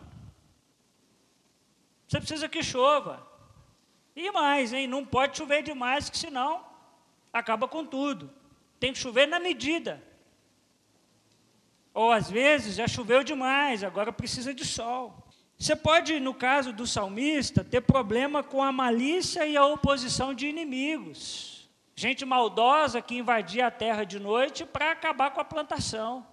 Você 2.09 2.19
precisa 2.19 2.49
que 2.49 2.65
chova. 2.65 3.25
E 4.17 4.29
mais, 4.33 4.73
hein? 4.73 4.89
Não 4.89 5.07
pode 5.07 5.39
chover 5.39 5.63
demais, 5.63 6.11
que 6.11 6.19
senão 6.19 6.67
acaba 7.33 7.69
com 7.69 7.87
tudo. 7.87 8.29
Tem 8.81 8.93
que 8.93 8.99
chover 8.99 9.29
na 9.29 9.39
medida. 9.39 10.03
Ou 11.95 12.11
às 12.11 12.29
vezes 12.29 12.75
já 12.75 12.89
choveu 12.89 13.23
demais, 13.23 13.85
agora 13.85 14.13
precisa 14.13 14.53
de 14.53 14.65
sol. 14.65 15.17
Você 15.57 15.77
pode, 15.77 16.19
no 16.19 16.35
caso 16.35 16.73
do 16.73 16.89
salmista, 16.89 17.63
ter 17.63 17.83
problema 17.83 18.43
com 18.43 18.61
a 18.61 18.73
malícia 18.73 19.47
e 19.47 19.57
a 19.57 19.65
oposição 19.65 20.35
de 20.35 20.49
inimigos. 20.49 21.52
Gente 22.03 22.25
maldosa 22.25 23.01
que 23.01 23.15
invadia 23.15 23.69
a 23.69 23.71
terra 23.71 24.03
de 24.03 24.19
noite 24.19 24.65
para 24.65 24.91
acabar 24.91 25.31
com 25.31 25.41
a 25.41 25.45
plantação. 25.45 26.27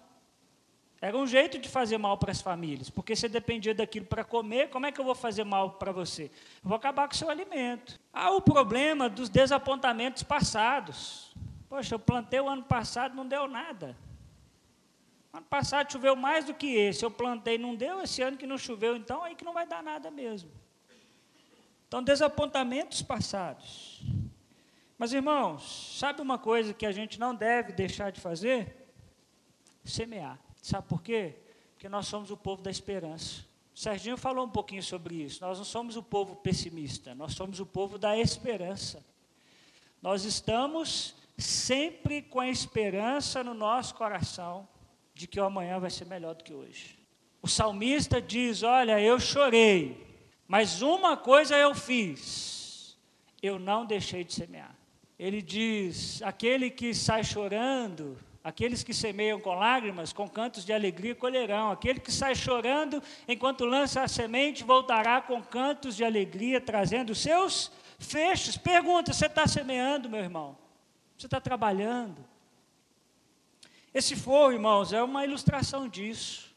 Era 1.00 1.16
um 1.16 1.28
jeito 1.28 1.60
de 1.60 1.70
fazer 1.70 2.00
mal 2.00 2.18
para 2.18 2.32
as 2.32 2.42
famílias, 2.42 2.90
porque 2.90 3.16
você 3.16 3.30
dependia 3.30 3.76
daquilo 3.76 4.08
para 4.08 4.24
comer, 4.24 4.72
como 4.72 4.88
é 4.88 4.92
que 4.92 5.00
eu 5.00 5.06
vou 5.06 5.14
fazer 5.14 5.44
mal 5.44 5.74
para 5.74 5.92
você? 5.92 6.24
Eu 6.64 6.70
vou 6.70 6.76
acabar 6.76 7.08
com 7.08 7.14
o 7.14 7.18
seu 7.18 7.30
alimento. 7.30 8.00
Há 8.12 8.32
o 8.32 8.42
problema 8.42 9.08
dos 9.08 9.30
desapontamentos 9.30 10.24
passados. 10.24 11.36
Poxa, 11.70 11.94
eu 11.94 12.00
plantei 12.00 12.40
o 12.40 12.50
ano 12.50 12.64
passado, 12.64 13.14
não 13.14 13.28
deu 13.28 13.48
nada. 13.48 13.96
Ano 15.32 15.46
passado 15.46 15.92
choveu 15.92 16.16
mais 16.16 16.46
do 16.46 16.56
que 16.56 16.66
esse, 16.66 17.06
eu 17.06 17.12
plantei, 17.12 17.60
não 17.60 17.76
deu, 17.76 18.02
esse 18.02 18.24
ano 18.24 18.38
que 18.38 18.48
não 18.48 18.58
choveu, 18.58 18.96
então 18.96 19.24
aí 19.24 19.36
que 19.36 19.46
não 19.46 19.54
vai 19.54 19.68
dar 19.68 19.84
nada 19.84 20.10
mesmo. 20.10 20.50
Então, 21.88 22.02
desapontamentos 22.02 23.04
passados. 23.04 24.02
Mas, 25.00 25.14
irmãos, 25.14 25.98
sabe 25.98 26.22
uma 26.22 26.38
coisa 26.38 26.74
que 26.74 26.86
a 26.86 26.92
gente 26.92 27.18
não 27.18 27.34
deve 27.34 27.72
deixar 27.72 28.12
de 28.12 28.20
fazer? 28.20 28.76
Semear. 29.86 30.38
Sabe 30.62 30.90
por 30.90 31.02
quê? 31.02 31.36
Porque 31.74 31.88
nós 31.88 32.06
somos 32.06 32.30
o 32.32 32.36
povo 32.36 32.62
da 32.62 32.70
esperança. 32.70 33.46
O 33.74 33.80
Serginho 33.80 34.18
falou 34.18 34.46
um 34.46 34.50
pouquinho 34.50 34.84
sobre 34.84 35.16
isso. 35.16 35.40
Nós 35.40 35.58
não 35.58 35.64
somos 35.64 35.96
o 35.96 36.04
povo 36.04 36.36
pessimista, 36.36 37.16
nós 37.16 37.34
somos 37.34 37.62
o 37.62 37.66
povo 37.66 37.98
da 37.98 38.18
esperança. 38.18 39.02
Nós 40.02 40.26
estamos 40.26 41.16
sempre 41.38 42.22
com 42.22 42.42
a 42.42 42.50
esperança 42.50 43.42
no 43.42 43.54
nosso 43.54 43.96
coração 43.96 44.68
de 45.14 45.28
que 45.28 45.40
o 45.40 45.46
amanhã 45.46 45.80
vai 45.80 45.90
ser 45.90 46.08
melhor 46.08 46.36
do 46.36 46.44
que 46.44 46.54
hoje. 46.54 47.00
O 47.42 47.48
salmista 47.48 48.22
diz: 48.22 48.64
Olha, 48.64 49.00
eu 49.00 49.18
chorei, 49.18 50.06
mas 50.46 50.82
uma 50.82 51.16
coisa 51.16 51.56
eu 51.56 51.74
fiz: 51.74 52.98
eu 53.42 53.58
não 53.58 53.86
deixei 53.86 54.26
de 54.26 54.34
semear. 54.34 54.79
Ele 55.20 55.42
diz: 55.42 56.22
aquele 56.24 56.72
que 56.72 56.94
sai 56.94 57.24
chorando 57.24 58.18
Aqueles 58.42 58.84
que 58.84 58.94
semeiam 58.94 59.40
com 59.40 59.54
lágrimas, 59.54 60.14
com 60.14 60.28
cantos 60.28 60.64
de 60.64 60.72
alegria 60.72 61.14
colherão. 61.14 61.72
Aquele 61.72 62.00
que 62.00 62.12
sai 62.12 62.34
chorando 62.36 63.04
enquanto 63.28 63.66
lança 63.66 64.02
a 64.02 64.08
semente, 64.08 64.64
voltará 64.64 65.22
com 65.22 65.42
cantos 65.44 65.96
de 65.96 66.06
alegria, 66.06 66.62
trazendo 66.62 67.14
seus 67.14 67.70
fechos. 68.00 68.58
Pergunta: 68.58 69.12
você 69.12 69.26
está 69.26 69.46
semeando, 69.46 70.10
meu 70.10 70.22
irmão? 70.22 70.58
Você 71.18 71.28
está 71.28 71.42
trabalhando? 71.42 72.26
Esse 73.94 74.16
fogo, 74.16 74.54
irmãos, 74.54 74.94
é 74.94 75.04
uma 75.04 75.26
ilustração 75.26 75.90
disso. 75.90 76.50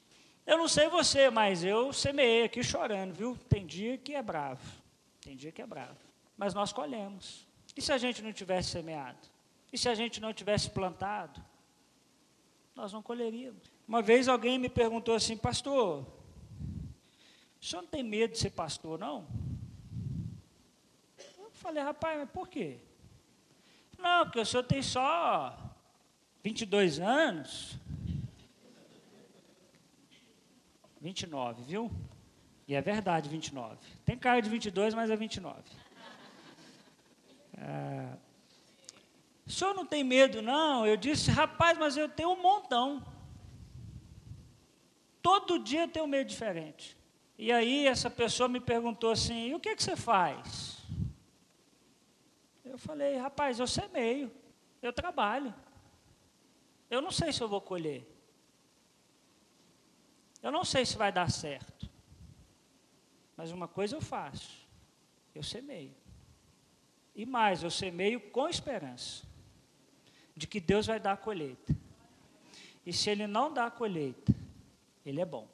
Eu 0.47 0.59
não 0.59 0.69
sei 0.69 0.89
você, 0.89 1.31
mas 1.31 1.65
eu 1.65 1.93
semeei 1.93 2.45
aqui 2.45 2.63
chorando, 2.63 3.13
viu? 3.13 3.37
Tem 3.49 3.67
dia 3.67 3.99
que 3.99 4.15
é 4.15 4.23
bravo, 4.23 4.63
tem 5.21 5.37
dia 5.37 5.51
que 5.51 5.61
é 5.61 5.67
bravo. 5.67 5.99
Mas 6.37 6.55
nós 6.55 6.73
colhemos. 6.73 7.47
E 7.77 7.83
se 7.83 7.93
a 7.93 7.99
gente 7.99 8.23
não 8.23 8.33
tivesse 8.33 8.71
semeado? 8.71 9.19
E 9.73 9.79
se 9.79 9.89
a 9.89 9.95
gente 9.95 10.21
não 10.21 10.33
tivesse 10.33 10.71
plantado? 10.71 11.43
nós 12.75 12.93
não 12.93 13.03
colheríamos. 13.03 13.63
Uma 13.87 14.03
vez 14.03 14.29
alguém 14.29 14.59
me 14.59 14.69
perguntou 14.69 15.15
assim, 15.15 15.37
pastor, 15.37 16.07
o 17.61 17.65
senhor 17.65 17.83
não 17.83 17.89
tem 17.89 18.03
medo 18.03 18.33
de 18.33 18.39
ser 18.39 18.51
pastor, 18.51 18.99
não? 18.99 19.27
Eu 21.39 21.51
falei, 21.53 21.83
rapaz, 21.83 22.19
mas 22.19 22.31
por 22.31 22.49
quê? 22.49 22.79
Não, 23.99 24.25
porque 24.25 24.41
o 24.41 24.47
senhor 24.47 24.63
tem 24.65 24.83
só 24.83 25.57
22 26.43 26.99
anos. 26.99 27.79
29, 31.01 31.63
viu? 31.65 31.91
E 32.67 32.75
é 32.75 32.81
verdade, 32.81 33.29
29. 33.29 33.77
Tem 34.05 34.17
cara 34.17 34.41
de 34.41 34.49
22, 34.49 34.95
mas 34.95 35.11
é 35.11 35.17
29. 35.17 35.63
É, 37.57 38.17
o 39.47 39.51
senhor 39.51 39.75
não 39.75 39.85
tem 39.85 40.03
medo, 40.03 40.41
não? 40.41 40.87
Eu 40.87 40.97
disse, 40.97 41.31
rapaz, 41.31 41.77
mas 41.79 41.97
eu 41.97 42.09
tenho 42.09 42.31
um 42.31 42.41
montão. 42.41 43.05
Todo 45.21 45.59
dia 45.59 45.83
eu 45.83 45.89
tenho 45.89 46.05
um 46.05 46.09
medo 46.09 46.29
diferente. 46.29 46.97
E 47.39 47.51
aí 47.53 47.87
essa 47.87 48.11
pessoa 48.11 48.49
me 48.49 48.61
perguntou 48.61 49.11
assim: 49.11 49.49
e 49.49 49.55
o 49.55 49.61
que, 49.61 49.75
que 49.75 49.83
você 49.83 49.97
faz? 49.97 50.79
Eu 52.65 52.79
falei, 52.79 53.17
rapaz, 53.17 53.59
eu 53.59 53.67
semeio, 53.67 54.33
eu 54.81 54.93
trabalho. 54.93 55.55
Eu 56.89 57.01
não 57.01 57.11
sei 57.11 57.33
se 57.33 57.43
eu 57.43 57.49
vou 57.49 57.61
colher. 57.61 58.07
Eu 60.43 60.51
não 60.51 60.65
sei 60.65 60.85
se 60.85 60.97
vai 60.97 61.13
dar 61.13 61.31
certo. 61.31 61.89
Mas 63.37 63.51
uma 63.53 63.69
coisa 63.69 63.97
eu 63.97 64.01
faço: 64.01 64.67
eu 65.35 65.43
semeio. 65.43 66.02
E 67.15 67.27
mais, 67.27 67.63
eu 67.63 67.71
semeio 67.71 68.21
com 68.21 68.49
esperança 68.49 69.25
de 70.35 70.47
que 70.47 70.61
Deus 70.61 70.87
vai 70.87 70.99
dar 70.99 71.13
a 71.13 71.17
colheita. 71.17 71.77
E 72.85 72.93
se 72.93 73.11
Ele 73.11 73.27
não 73.27 73.53
dá 73.53 73.67
a 73.67 73.71
colheita, 73.71 74.35
Ele 75.05 75.21
é 75.21 75.25
bom. 75.25 75.49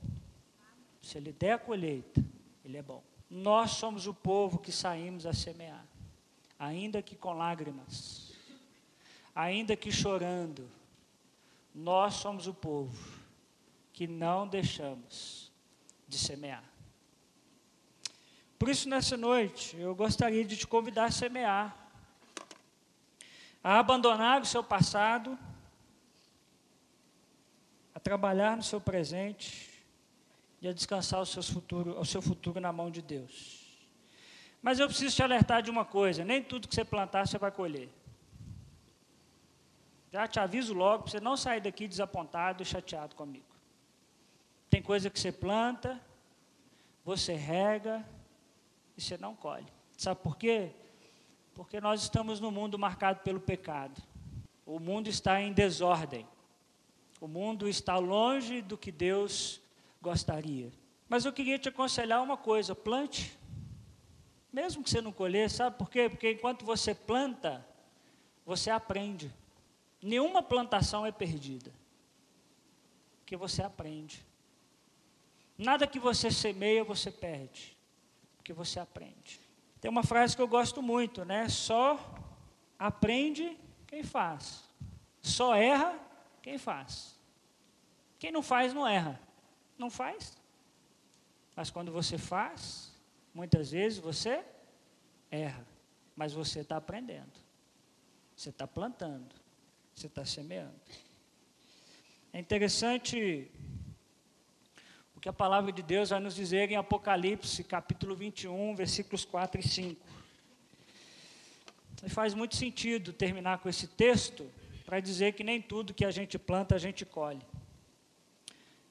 Se 1.03 1.18
Ele 1.18 1.33
der 1.33 1.53
a 1.53 1.59
colheita, 1.59 2.25
Ele 2.64 2.77
é 2.77 2.83
bom. 2.83 3.03
Nós 3.29 3.73
somos 3.73 4.07
o 4.07 4.14
povo 4.14 4.59
que 4.59 4.73
saímos 4.73 5.27
a 5.27 5.33
semear, 5.33 5.85
ainda 6.59 7.03
que 7.03 7.14
com 7.14 7.33
lágrimas, 7.35 8.33
ainda 9.35 9.77
que 9.77 9.92
chorando, 9.92 10.68
nós 11.75 12.14
somos 12.14 12.47
o 12.47 12.55
povo 12.55 12.97
que 13.92 14.07
não 14.07 14.49
deixamos 14.49 15.53
de 16.07 16.16
semear. 16.16 16.64
Por 18.59 18.68
isso, 18.68 18.88
nessa 18.88 19.16
noite, 19.16 19.77
eu 19.77 19.94
gostaria 19.94 20.44
de 20.44 20.57
te 20.57 20.66
convidar 20.66 21.07
a 21.07 21.11
semear 21.11 21.88
a 23.62 23.79
abandonar 23.79 24.40
o 24.40 24.47
seu 24.47 24.62
passado, 24.62 25.38
a 27.94 28.01
trabalhar 28.01 28.57
no 28.57 28.62
seu 28.62 28.81
presente 28.81 29.85
e 30.61 30.68
a 30.68 30.73
descansar 30.73 31.21
o 31.21 31.27
seu 31.27 31.42
futuro, 31.42 31.99
o 32.01 32.05
seu 32.05 32.23
futuro 32.23 32.61
na 32.61 32.73
mão 32.73 32.90
de 32.90 33.03
Deus. 33.03 33.66
Mas 34.62 34.79
eu 34.79 34.88
preciso 34.88 35.14
te 35.14 35.23
alertar 35.23 35.62
de 35.62 35.71
uma 35.71 35.85
coisa: 35.85 36.25
nem 36.25 36.42
tudo 36.42 36.68
que 36.68 36.75
você 36.75 36.85
plantar 36.85 37.27
você 37.27 37.38
vai 37.38 37.51
colher. 37.51 37.88
Já 40.11 40.27
te 40.27 40.40
aviso 40.40 40.73
logo 40.73 41.03
para 41.03 41.12
você 41.12 41.21
não 41.21 41.37
sair 41.37 41.61
daqui 41.61 41.87
desapontado 41.87 42.62
e 42.62 42.66
chateado 42.66 43.14
comigo. 43.14 43.44
Tem 44.71 44.81
coisa 44.81 45.11
que 45.11 45.21
você 45.21 45.31
planta, 45.31 46.01
você 47.05 47.35
rega 47.35 48.05
e 48.99 49.01
você 49.01 49.17
não 49.17 49.37
colhe. 49.37 49.73
Sabe 49.97 50.21
por 50.21 50.37
quê? 50.37 50.73
Porque 51.55 51.81
nós 51.81 52.03
estamos 52.03 52.41
num 52.41 52.51
mundo 52.51 52.77
marcado 52.77 53.21
pelo 53.21 53.39
pecado. 53.39 54.03
O 54.67 54.81
mundo 54.81 55.09
está 55.09 55.41
em 55.41 55.53
desordem. 55.53 56.27
O 57.21 57.29
mundo 57.29 57.69
está 57.69 57.97
longe 57.97 58.61
do 58.61 58.77
que 58.77 58.91
Deus 58.91 59.61
gostaria. 60.03 60.73
Mas 61.09 61.25
eu 61.25 61.33
queria 61.33 61.61
te 61.61 61.69
aconselhar 61.69 62.21
uma 62.21 62.37
coisa: 62.37 62.75
plante. 62.75 63.39
Mesmo 64.53 64.83
que 64.83 64.91
você 64.91 65.01
não 65.01 65.13
colher, 65.13 65.49
sabe 65.49 65.79
por 65.79 65.89
quê? 65.89 66.09
Porque 66.09 66.33
enquanto 66.33 66.65
você 66.65 66.93
planta, 66.93 67.65
você 68.45 68.69
aprende. 68.69 69.33
Nenhuma 70.03 70.43
plantação 70.43 71.07
é 71.07 71.13
perdida. 71.13 71.73
Porque 73.21 73.37
você 73.37 73.63
aprende. 73.63 74.27
Nada 75.57 75.87
que 75.87 76.01
você 76.01 76.33
semeia, 76.33 76.83
você 76.83 77.13
perde. 77.13 77.78
Porque 78.49 78.57
você 78.57 78.81
aprende. 78.81 79.43
Tem 79.79 79.91
uma 79.91 80.03
frase 80.03 80.35
que 80.35 80.41
eu 80.41 80.49
gosto 80.49 80.81
muito, 80.81 81.23
né? 81.23 81.51
Só 81.51 82.15
aprende 82.79 83.55
quem 83.87 84.03
faz. 84.03 84.65
Só 85.21 85.55
erra 85.55 86.01
quem 86.41 86.57
faz. 86.57 87.15
Quem 88.19 88.33
não 88.33 88.41
faz, 88.43 88.73
não 88.73 88.89
erra. 88.89 89.21
Não 89.77 89.91
faz. 89.91 90.35
Mas 91.55 91.69
quando 91.69 91.93
você 91.93 92.17
faz, 92.17 92.91
muitas 93.35 93.73
vezes 93.73 93.99
você 93.99 94.43
erra. 95.31 95.67
Mas 96.17 96.33
você 96.33 96.61
está 96.61 96.79
aprendendo. 96.79 97.39
Você 98.35 98.49
está 98.49 98.67
plantando. 98.67 99.35
Você 99.95 100.07
está 100.07 100.25
semeando. 100.25 100.81
É 102.33 102.39
interessante 102.39 103.51
que 105.29 105.31
a 105.31 105.35
palavra 105.35 105.71
de 105.71 105.83
Deus 105.83 106.09
vai 106.09 106.21
nos 106.21 106.35
dizer 106.35 106.71
em 106.71 106.77
Apocalipse, 106.77 107.62
capítulo 107.62 108.17
21, 108.17 108.75
versículos 108.75 109.27
4 109.27 109.61
e 109.61 109.69
5. 109.69 110.01
E 112.03 112.09
faz 112.09 112.33
muito 112.33 112.57
sentido 112.57 113.12
terminar 113.12 113.59
com 113.59 113.69
esse 113.69 113.87
texto 113.87 114.51
para 114.87 115.01
dizer 115.01 115.35
que 115.35 115.45
nem 115.45 115.61
tudo 115.61 115.93
que 115.93 116.07
a 116.07 116.11
gente 116.11 116.38
planta 116.38 116.77
a 116.77 116.79
gente 116.79 117.05
colhe. 117.05 117.43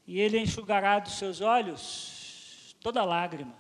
E 0.05 0.19
ele 0.19 0.37
enxugará 0.37 0.99
dos 0.99 1.17
seus 1.17 1.41
olhos 1.41 2.75
toda 2.81 3.03
lágrima. 3.03 3.55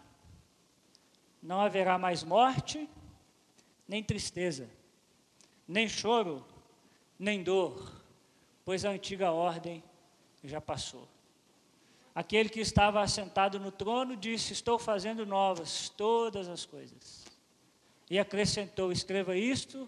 Não 1.41 1.59
haverá 1.59 1.97
mais 1.97 2.23
morte, 2.23 2.87
nem 3.87 4.03
tristeza, 4.03 4.69
nem 5.67 5.89
choro, 5.89 6.45
nem 7.17 7.41
dor, 7.41 7.91
pois 8.63 8.85
a 8.85 8.91
antiga 8.91 9.31
ordem 9.31 9.83
já 10.43 10.61
passou. 10.61 11.16
Aquele 12.17 12.49
que 12.49 12.59
estava 12.59 12.99
assentado 12.99 13.59
no 13.59 13.71
trono 13.71 14.17
disse: 14.17 14.51
Estou 14.51 14.79
fazendo 14.79 15.23
novas 15.23 15.87
todas 15.89 16.47
as 16.47 16.65
coisas. 16.65 17.23
E 18.09 18.17
acrescentou: 18.17 18.91
Escreva 18.91 19.37
isto, 19.37 19.87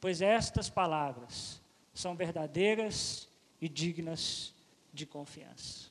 pois 0.00 0.22
estas 0.22 0.70
palavras 0.70 1.60
são 1.92 2.16
verdadeiras 2.16 3.28
e 3.60 3.68
dignas 3.68 4.54
de 4.90 5.04
confiança. 5.04 5.90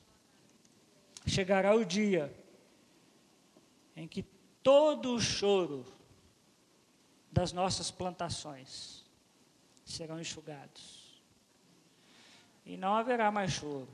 Chegará 1.24 1.72
o 1.72 1.84
dia 1.84 2.34
em 3.94 4.08
que 4.08 4.24
todo 4.64 5.14
o 5.14 5.20
choro 5.20 5.86
das 7.30 7.52
nossas 7.52 7.92
plantações 7.92 9.04
serão 9.84 10.20
enxugados. 10.20 11.22
E 12.64 12.76
não 12.76 12.96
haverá 12.96 13.30
mais 13.30 13.52
choro 13.52 13.86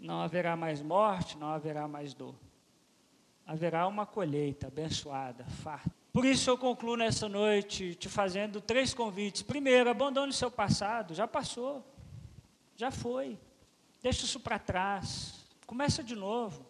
não 0.00 0.22
haverá 0.22 0.56
mais 0.56 0.80
morte, 0.80 1.36
não 1.36 1.48
haverá 1.48 1.86
mais 1.86 2.14
dor. 2.14 2.34
Haverá 3.46 3.86
uma 3.86 4.06
colheita 4.06 4.68
abençoada, 4.68 5.44
farta. 5.44 5.90
Por 6.12 6.24
isso 6.24 6.50
eu 6.50 6.58
concluo 6.58 6.96
nessa 6.96 7.28
noite 7.28 7.94
te 7.94 8.08
fazendo 8.08 8.60
três 8.60 8.94
convites. 8.94 9.42
Primeiro, 9.42 9.90
abandone 9.90 10.30
o 10.30 10.34
seu 10.34 10.50
passado, 10.50 11.14
já 11.14 11.28
passou, 11.28 11.84
já 12.74 12.90
foi. 12.90 13.38
Deixa 14.02 14.24
isso 14.24 14.40
para 14.40 14.58
trás. 14.58 15.46
Começa 15.66 16.02
de 16.02 16.16
novo. 16.16 16.66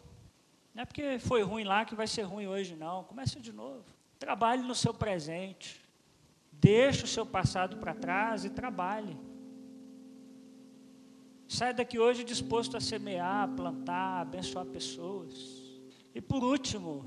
Não 0.74 0.83
é 0.83 0.85
porque 0.85 1.18
foi 1.18 1.43
ruim 1.43 1.64
lá 1.64 1.85
que 1.85 1.95
vai 1.95 2.07
ser 2.07 2.22
ruim 2.22 2.47
hoje, 2.47 2.76
não. 2.76 3.05
Começa 3.05 3.41
de 3.41 3.53
novo. 3.53 3.85
Trabalhe 4.18 4.62
no 4.62 4.74
seu 4.74 4.93
presente. 4.93 5.81
Deixe 6.53 7.05
o 7.05 7.09
seu 7.09 7.24
passado 7.24 7.78
para 7.78 7.95
trás 7.95 8.45
e 8.45 8.51
trabalhe. 8.51 9.16
Sai 11.51 11.74
daqui 11.74 11.98
hoje 11.98 12.22
disposto 12.22 12.76
a 12.76 12.80
semear, 12.80 13.48
plantar, 13.57 14.20
abençoar 14.20 14.64
pessoas. 14.66 15.61
E 16.14 16.20
por 16.20 16.44
último, 16.44 17.05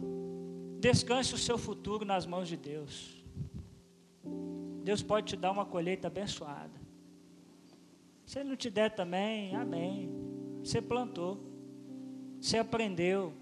descanse 0.82 1.34
o 1.34 1.38
seu 1.38 1.58
futuro 1.58 2.04
nas 2.04 2.26
mãos 2.26 2.50
de 2.50 2.58
Deus. 2.58 3.24
Deus 4.84 5.02
pode 5.02 5.28
te 5.28 5.38
dar 5.38 5.50
uma 5.50 5.66
colheita 5.66 6.08
abençoada. 6.08 6.78
Se 8.26 8.40
ele 8.40 8.50
não 8.50 8.58
te 8.58 8.70
der 8.70 8.94
também, 8.94 9.56
amém. 9.56 10.10
Você 10.62 10.82
plantou, 10.82 11.40
você 12.42 12.58
aprendeu, 12.58 13.34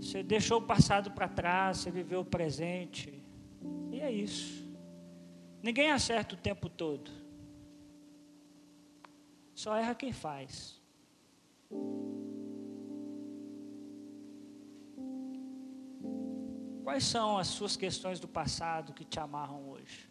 você 0.00 0.24
deixou 0.24 0.58
o 0.58 0.66
passado 0.66 1.12
para 1.12 1.28
trás, 1.28 1.78
você 1.78 1.90
viveu 1.92 2.22
o 2.22 2.24
presente. 2.24 3.22
E 3.92 4.00
é 4.00 4.10
isso. 4.10 4.68
Ninguém 5.62 5.92
acerta 5.92 6.34
o 6.34 6.38
tempo 6.38 6.68
todo. 6.68 7.27
Só 9.58 9.74
erra 9.74 9.92
quem 9.92 10.12
faz. 10.12 10.80
Quais 16.84 17.02
são 17.02 17.36
as 17.36 17.48
suas 17.48 17.76
questões 17.76 18.20
do 18.20 18.28
passado 18.28 18.92
que 18.92 19.04
te 19.04 19.18
amarram 19.18 19.68
hoje? 19.68 20.08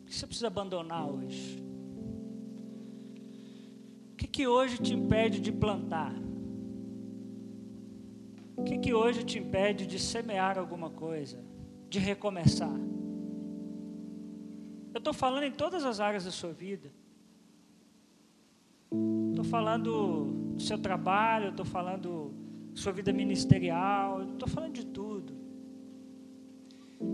O 0.00 0.06
que 0.06 0.14
você 0.14 0.26
precisa 0.26 0.46
abandonar 0.46 1.06
hoje? 1.06 1.62
O 4.14 4.16
que, 4.16 4.26
que 4.26 4.46
hoje 4.46 4.78
te 4.78 4.94
impede 4.94 5.40
de 5.40 5.52
plantar? 5.52 6.14
O 8.56 8.64
que, 8.64 8.78
que 8.78 8.94
hoje 8.94 9.22
te 9.22 9.38
impede 9.38 9.86
de 9.86 9.98
semear 9.98 10.58
alguma 10.58 10.88
coisa? 10.88 11.44
De 11.90 11.98
recomeçar? 11.98 12.87
Eu 14.98 15.00
estou 15.00 15.14
falando 15.14 15.44
em 15.44 15.52
todas 15.52 15.84
as 15.84 16.00
áreas 16.00 16.24
da 16.24 16.32
sua 16.32 16.52
vida. 16.52 16.90
Estou 19.30 19.44
falando 19.44 20.24
do 20.56 20.60
seu 20.60 20.76
trabalho, 20.76 21.50
estou 21.50 21.64
falando 21.64 22.34
da 22.72 22.80
sua 22.80 22.90
vida 22.90 23.12
ministerial, 23.12 24.24
estou 24.24 24.48
falando 24.48 24.72
de 24.72 24.84
tudo. 24.84 25.36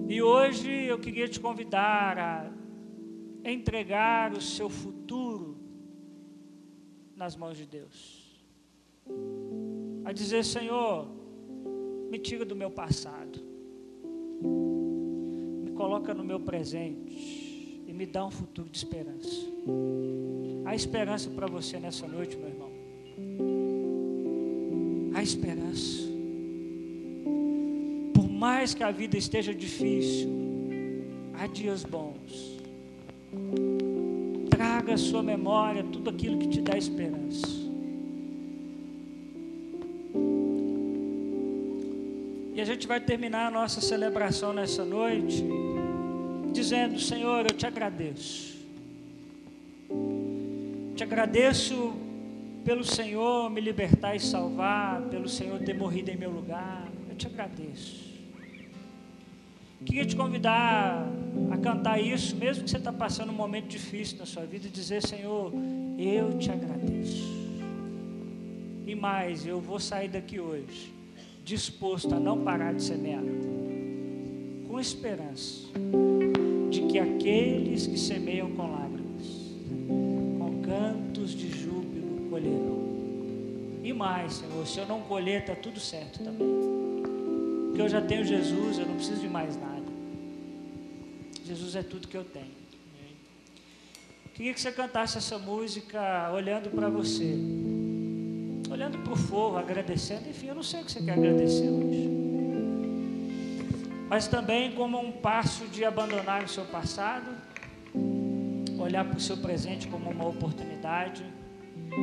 E 0.08 0.22
hoje 0.22 0.70
eu 0.86 0.98
queria 0.98 1.28
te 1.28 1.38
convidar 1.38 2.18
a 2.18 2.50
entregar 3.44 4.32
o 4.32 4.40
seu 4.40 4.70
futuro 4.70 5.58
nas 7.14 7.36
mãos 7.36 7.58
de 7.58 7.66
Deus. 7.66 8.42
A 10.06 10.12
dizer, 10.14 10.42
Senhor, 10.42 11.06
me 12.10 12.18
tira 12.18 12.46
do 12.46 12.56
meu 12.56 12.70
passado, 12.70 13.40
me 15.62 15.70
coloca 15.72 16.14
no 16.14 16.24
meu 16.24 16.40
presente 16.40 17.43
me 17.94 18.06
dá 18.06 18.26
um 18.26 18.30
futuro 18.30 18.68
de 18.68 18.76
esperança. 18.76 19.30
Há 20.64 20.74
esperança 20.74 21.30
para 21.30 21.46
você 21.46 21.78
nessa 21.78 22.08
noite, 22.08 22.36
meu 22.36 22.48
irmão. 22.48 22.70
Há 25.14 25.22
esperança. 25.22 26.02
Por 28.12 28.28
mais 28.28 28.74
que 28.74 28.82
a 28.82 28.90
vida 28.90 29.16
esteja 29.16 29.54
difícil, 29.54 30.28
há 31.34 31.46
dias 31.46 31.84
bons. 31.84 32.58
Traga 34.50 34.94
à 34.94 34.98
sua 34.98 35.22
memória 35.22 35.84
tudo 35.84 36.10
aquilo 36.10 36.38
que 36.38 36.48
te 36.48 36.60
dá 36.60 36.76
esperança. 36.76 37.46
E 42.54 42.60
a 42.60 42.64
gente 42.64 42.88
vai 42.88 43.00
terminar 43.00 43.46
a 43.46 43.50
nossa 43.52 43.80
celebração 43.80 44.52
nessa 44.52 44.84
noite 44.84 45.44
dizendo: 46.54 46.98
Senhor, 46.98 47.44
eu 47.44 47.54
te 47.54 47.66
agradeço. 47.66 48.54
Te 50.96 51.02
agradeço 51.02 51.92
pelo 52.64 52.84
Senhor 52.84 53.50
me 53.50 53.60
libertar 53.60 54.14
e 54.14 54.20
salvar, 54.20 55.02
pelo 55.02 55.28
Senhor 55.28 55.58
ter 55.60 55.74
morrido 55.74 56.10
em 56.10 56.16
meu 56.16 56.30
lugar. 56.30 56.88
Eu 57.10 57.16
te 57.16 57.26
agradeço. 57.26 58.14
Queria 59.84 60.06
te 60.06 60.16
convidar 60.16 61.06
a 61.50 61.58
cantar 61.58 62.00
isso, 62.00 62.34
mesmo 62.36 62.64
que 62.64 62.70
você 62.70 62.78
está 62.78 62.92
passando 62.92 63.30
um 63.30 63.34
momento 63.34 63.66
difícil 63.66 64.16
na 64.16 64.24
sua 64.24 64.46
vida, 64.46 64.66
e 64.66 64.70
dizer: 64.70 65.02
Senhor, 65.02 65.52
eu 65.98 66.38
te 66.38 66.50
agradeço. 66.50 67.34
E 68.86 68.94
mais, 68.94 69.46
eu 69.46 69.60
vou 69.60 69.80
sair 69.80 70.08
daqui 70.08 70.38
hoje 70.38 70.94
disposto 71.44 72.14
a 72.14 72.18
não 72.18 72.42
parar 72.42 72.72
de 72.72 72.82
semear, 72.82 73.22
com 74.66 74.80
esperança 74.80 75.68
de 76.74 76.82
que 76.88 76.98
aqueles 76.98 77.86
que 77.86 77.96
semeiam 77.96 78.50
com 78.50 78.72
lágrimas, 78.72 79.26
com 79.86 80.62
cantos 80.62 81.30
de 81.30 81.48
júbilo 81.48 82.28
colherão. 82.28 82.82
E 83.82 83.92
mais, 83.92 84.34
Senhor, 84.34 84.66
se 84.66 84.78
eu 84.78 84.86
não 84.86 85.02
colher, 85.02 85.42
está 85.42 85.54
tudo 85.54 85.78
certo 85.78 86.18
também. 86.18 86.48
Porque 87.68 87.80
eu 87.80 87.88
já 87.88 88.00
tenho 88.00 88.24
Jesus, 88.24 88.78
eu 88.78 88.86
não 88.86 88.96
preciso 88.96 89.20
de 89.20 89.28
mais 89.28 89.56
nada. 89.56 89.84
Jesus 91.44 91.76
é 91.76 91.82
tudo 91.82 92.08
que 92.08 92.16
eu 92.16 92.24
tenho. 92.24 92.64
Queria 94.34 94.52
que 94.52 94.60
você 94.60 94.72
cantasse 94.72 95.16
essa 95.16 95.38
música 95.38 96.32
olhando 96.34 96.68
para 96.70 96.88
você, 96.88 97.36
olhando 98.68 98.98
para 98.98 99.12
o 99.12 99.16
fogo, 99.16 99.56
agradecendo. 99.56 100.28
Enfim, 100.28 100.48
eu 100.48 100.56
não 100.56 100.62
sei 100.62 100.80
o 100.80 100.84
que 100.84 100.90
você 100.90 101.00
quer 101.00 101.12
agradecer 101.12 101.68
hoje 101.68 102.13
mas 104.14 104.28
também 104.28 104.70
como 104.70 104.96
um 104.96 105.10
passo 105.10 105.66
de 105.66 105.84
abandonar 105.84 106.44
o 106.44 106.48
seu 106.48 106.64
passado, 106.66 107.28
olhar 108.78 109.04
para 109.04 109.16
o 109.16 109.20
seu 109.20 109.36
presente 109.38 109.88
como 109.88 110.08
uma 110.08 110.28
oportunidade 110.28 111.24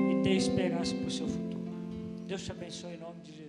e 0.09 0.21
ter 0.21 0.35
esperança 0.35 0.93
para 0.93 1.07
o 1.07 1.09
seu 1.09 1.25
futuro. 1.25 1.71
Deus 2.27 2.43
te 2.43 2.51
abençoe 2.51 2.95
em 2.95 2.97
nome 2.97 3.21
de 3.21 3.31
Jesus. 3.31 3.40